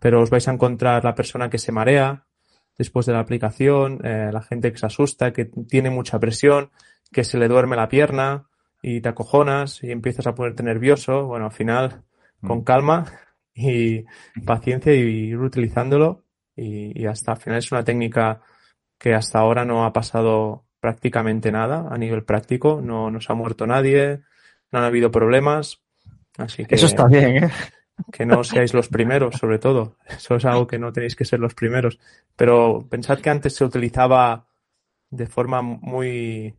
[0.00, 2.26] pero os vais a encontrar la persona que se marea
[2.76, 6.70] después de la aplicación, eh, la gente que se asusta, que tiene mucha presión,
[7.12, 8.48] que se le duerme la pierna,
[8.86, 11.24] y te acojonas y empiezas a ponerte nervioso.
[11.24, 12.02] Bueno, al final,
[12.46, 12.64] con mm.
[12.64, 13.06] calma
[13.54, 14.04] y
[14.44, 16.24] paciencia y ir utilizándolo
[16.56, 18.40] y, hasta al final es una técnica
[18.98, 23.66] que hasta ahora no ha pasado prácticamente nada a nivel práctico, no nos ha muerto
[23.66, 24.20] nadie,
[24.70, 25.82] no han habido problemas,
[26.36, 26.74] así que...
[26.74, 27.50] Eso está bien, ¿eh?
[28.12, 29.96] Que no seáis los primeros, sobre todo.
[30.06, 32.00] Eso es algo que no tenéis que ser los primeros.
[32.34, 34.48] Pero pensad que antes se utilizaba
[35.10, 36.56] de forma muy,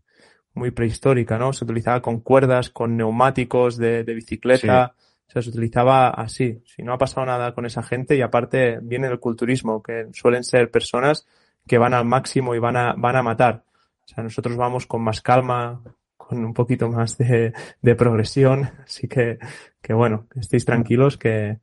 [0.54, 1.52] muy prehistórica, ¿no?
[1.52, 4.96] Se utilizaba con cuerdas, con neumáticos de, bicicleta,
[5.28, 6.62] se utilizaba así.
[6.66, 10.44] Si no ha pasado nada con esa gente y aparte viene el culturismo, que suelen
[10.44, 11.28] ser personas
[11.68, 13.64] que van al máximo y van a, van a matar.
[14.04, 15.82] O sea, nosotros vamos con más calma,
[16.16, 17.54] con un poquito más de,
[17.98, 19.40] progresión, así que,
[19.82, 21.60] que bueno, estéis tranquilos que,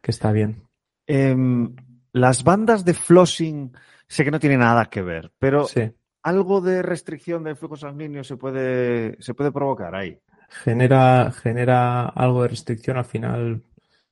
[0.00, 0.62] que está bien.
[1.06, 1.74] Em,
[2.12, 3.72] las bandas de flossing
[4.06, 5.92] sé que no tienen nada que ver, pero sí
[6.24, 10.18] algo de restricción del flujo sanguíneo se puede, se puede provocar ahí.
[10.48, 13.62] Genera, genera algo de restricción al final.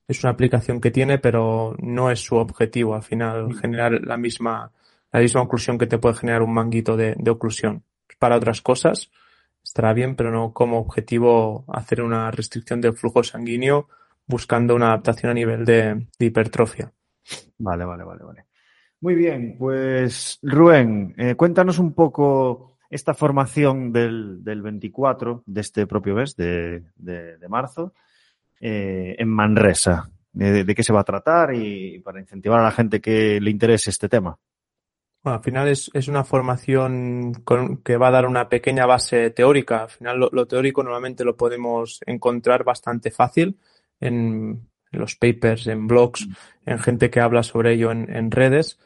[0.09, 3.55] Es una aplicación que tiene, pero no es su objetivo al final mm.
[3.55, 4.73] generar la misma,
[5.13, 7.83] la misma oclusión que te puede generar un manguito de, oclusión.
[8.19, 9.11] Para otras cosas
[9.63, 13.89] estará bien, pero no como objetivo hacer una restricción del flujo sanguíneo
[14.27, 16.93] buscando una adaptación a nivel de hipertrofia.
[17.59, 18.45] Vale, vale, vale, vale.
[19.03, 25.87] Muy bien, pues Rubén, eh, cuéntanos un poco esta formación del, del 24 de este
[25.87, 27.95] propio mes de, de, marzo
[28.61, 30.11] eh, en Manresa.
[30.31, 33.91] De, qué se va a tratar y para incentivar a la gente que le interese
[33.91, 34.39] este tema.
[35.23, 39.31] Bueno, al final es, es una formación con, que va a dar una pequeña base
[39.31, 39.85] teórica.
[39.85, 43.59] Al final lo, teórico normalmente lo podemos encontrar bastante fácil
[44.01, 46.33] en, los papers, en blogs, mm.
[46.67, 48.79] en gente que habla sobre ello en, en redes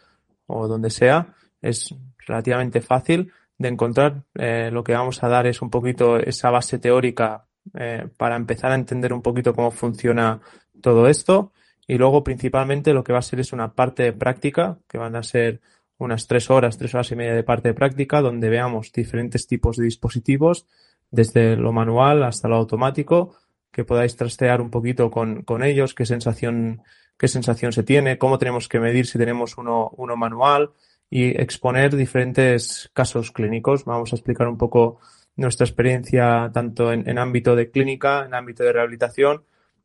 [0.46, 4.24] o donde sea, es relativamente fácil de encontrar.
[4.34, 8.72] Eh, lo que vamos a dar es un poquito esa base teórica eh, para empezar
[8.72, 10.40] a entender un poquito cómo funciona
[10.80, 11.52] todo esto.
[11.86, 15.16] Y luego principalmente lo que va a ser es una parte de práctica, que van
[15.16, 15.61] a ser
[15.98, 19.76] unas tres horas, tres horas y media de parte de práctica, donde veamos diferentes tipos
[19.76, 20.66] de dispositivos,
[21.11, 23.36] desde lo manual hasta lo automático,
[23.70, 26.82] que podáis trastear un poquito con, con ellos, qué sensación
[27.18, 30.72] qué sensación se tiene, cómo tenemos que medir si tenemos uno, uno manual
[31.11, 33.84] y exponer diferentes casos clínicos.
[33.84, 35.00] Vamos a explicar un poco
[35.36, 39.44] nuestra experiencia tanto en, ámbito de clínica, en ámbito de rehabilitación,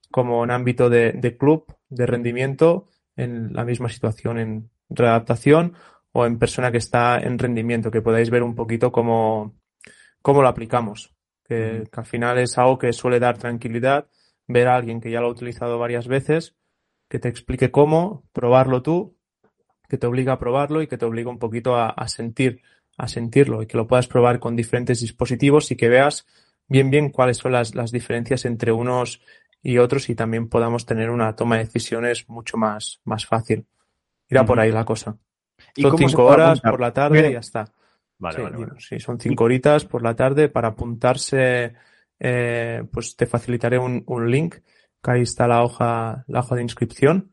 [0.10, 5.74] como en ámbito de, de, club, de rendimiento, en la misma situación en readaptación
[6.14, 9.56] o en persona que está en rendimiento, que podáis ver un poquito cómo,
[10.22, 11.14] cómo lo aplicamos.
[11.44, 14.08] Que, que al final es algo que suele dar tranquilidad
[14.48, 16.56] ver a alguien que ya lo ha utilizado varias veces
[17.12, 19.18] que te explique cómo, probarlo tú,
[19.92, 22.62] que te obliga a probarlo y que te obliga un poquito a, sentir,
[22.98, 26.26] a sentirlo y que lo puedas probar con diferentes dispositivos y que veas
[26.70, 29.22] bien bien cuáles son las, las diferencias entre unos
[29.62, 33.68] y otros y también podamos tener una toma de decisiones mucho más, más fácil.
[34.30, 35.18] Irá por ahí la cosa.
[35.76, 37.70] son cinco horas por la tarde y ya está.
[38.18, 41.74] Vale, sí, vale, sí, son cinco horitas por la tarde para apuntarse.
[42.18, 44.56] Eh, pues te facilitaré un, un, link,
[45.04, 47.31] que ahí está la hoja, la hoja de inscripción.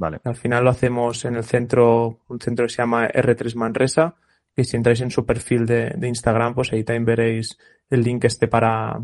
[0.00, 0.18] Vale.
[0.24, 4.14] Al final lo hacemos en el centro, un centro que se llama R3 Manresa,
[4.56, 7.58] y si entráis en su perfil de, de Instagram, pues ahí también veréis
[7.90, 8.98] el link este para,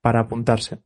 [0.00, 0.78] para apuntarse.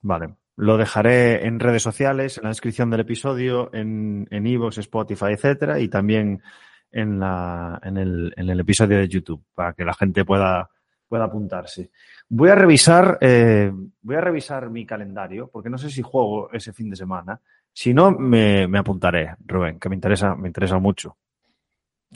[0.00, 0.36] Vale.
[0.56, 5.78] Lo dejaré en redes sociales, en la descripción del episodio, en en iVoox, Spotify, etcétera,
[5.80, 6.42] y también
[6.90, 10.70] en, la, en, el, en el episodio de YouTube, para que la gente pueda,
[11.06, 11.90] pueda apuntarse.
[12.26, 16.72] Voy a revisar, eh, voy a revisar mi calendario, porque no sé si juego ese
[16.72, 17.38] fin de semana.
[17.72, 21.16] Si no, me, me apuntaré, Rubén, que me interesa, me interesa mucho.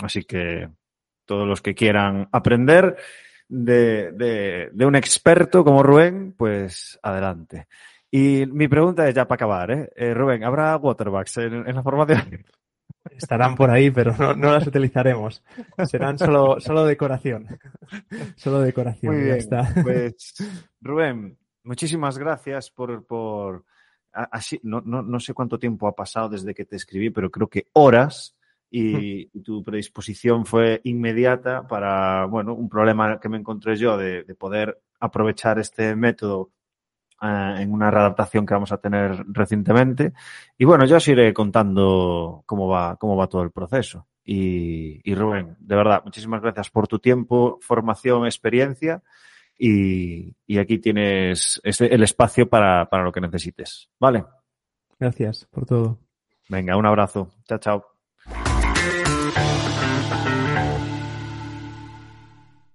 [0.02, 0.68] Así que
[1.24, 2.96] todos los que quieran aprender
[3.48, 7.66] de, de, de un experto como Rubén, pues adelante.
[8.10, 9.90] Y mi pregunta es ya para acabar, ¿eh?
[9.96, 12.44] eh Rubén, ¿habrá waterbacks en, en la formación?
[13.10, 15.42] Estarán por ahí, pero no, no, las utilizaremos.
[15.84, 17.46] Serán solo, solo decoración.
[18.36, 19.14] Solo decoración.
[19.14, 19.36] Muy bien.
[19.36, 19.82] Ya está.
[19.82, 20.34] Pues,
[20.80, 23.64] Rubén, muchísimas gracias por, por
[24.14, 27.48] así, no, no, no sé cuánto tiempo ha pasado desde que te escribí, pero creo
[27.48, 28.36] que horas
[28.70, 34.24] y, y, tu predisposición fue inmediata para, bueno, un problema que me encontré yo de,
[34.24, 36.50] de poder aprovechar este método
[37.22, 40.12] uh, en una readaptación que vamos a tener recientemente.
[40.58, 44.06] Y bueno, yo os iré contando cómo va, cómo va todo el proceso.
[44.24, 49.02] Y, y Rubén, de verdad, muchísimas gracias por tu tiempo, formación, experiencia.
[49.58, 53.88] Y, y aquí tienes este, el espacio para, para lo que necesites.
[54.00, 54.24] ¿Vale?
[54.98, 55.98] Gracias por todo.
[56.48, 57.30] Venga, un abrazo.
[57.46, 57.93] Chao, chao.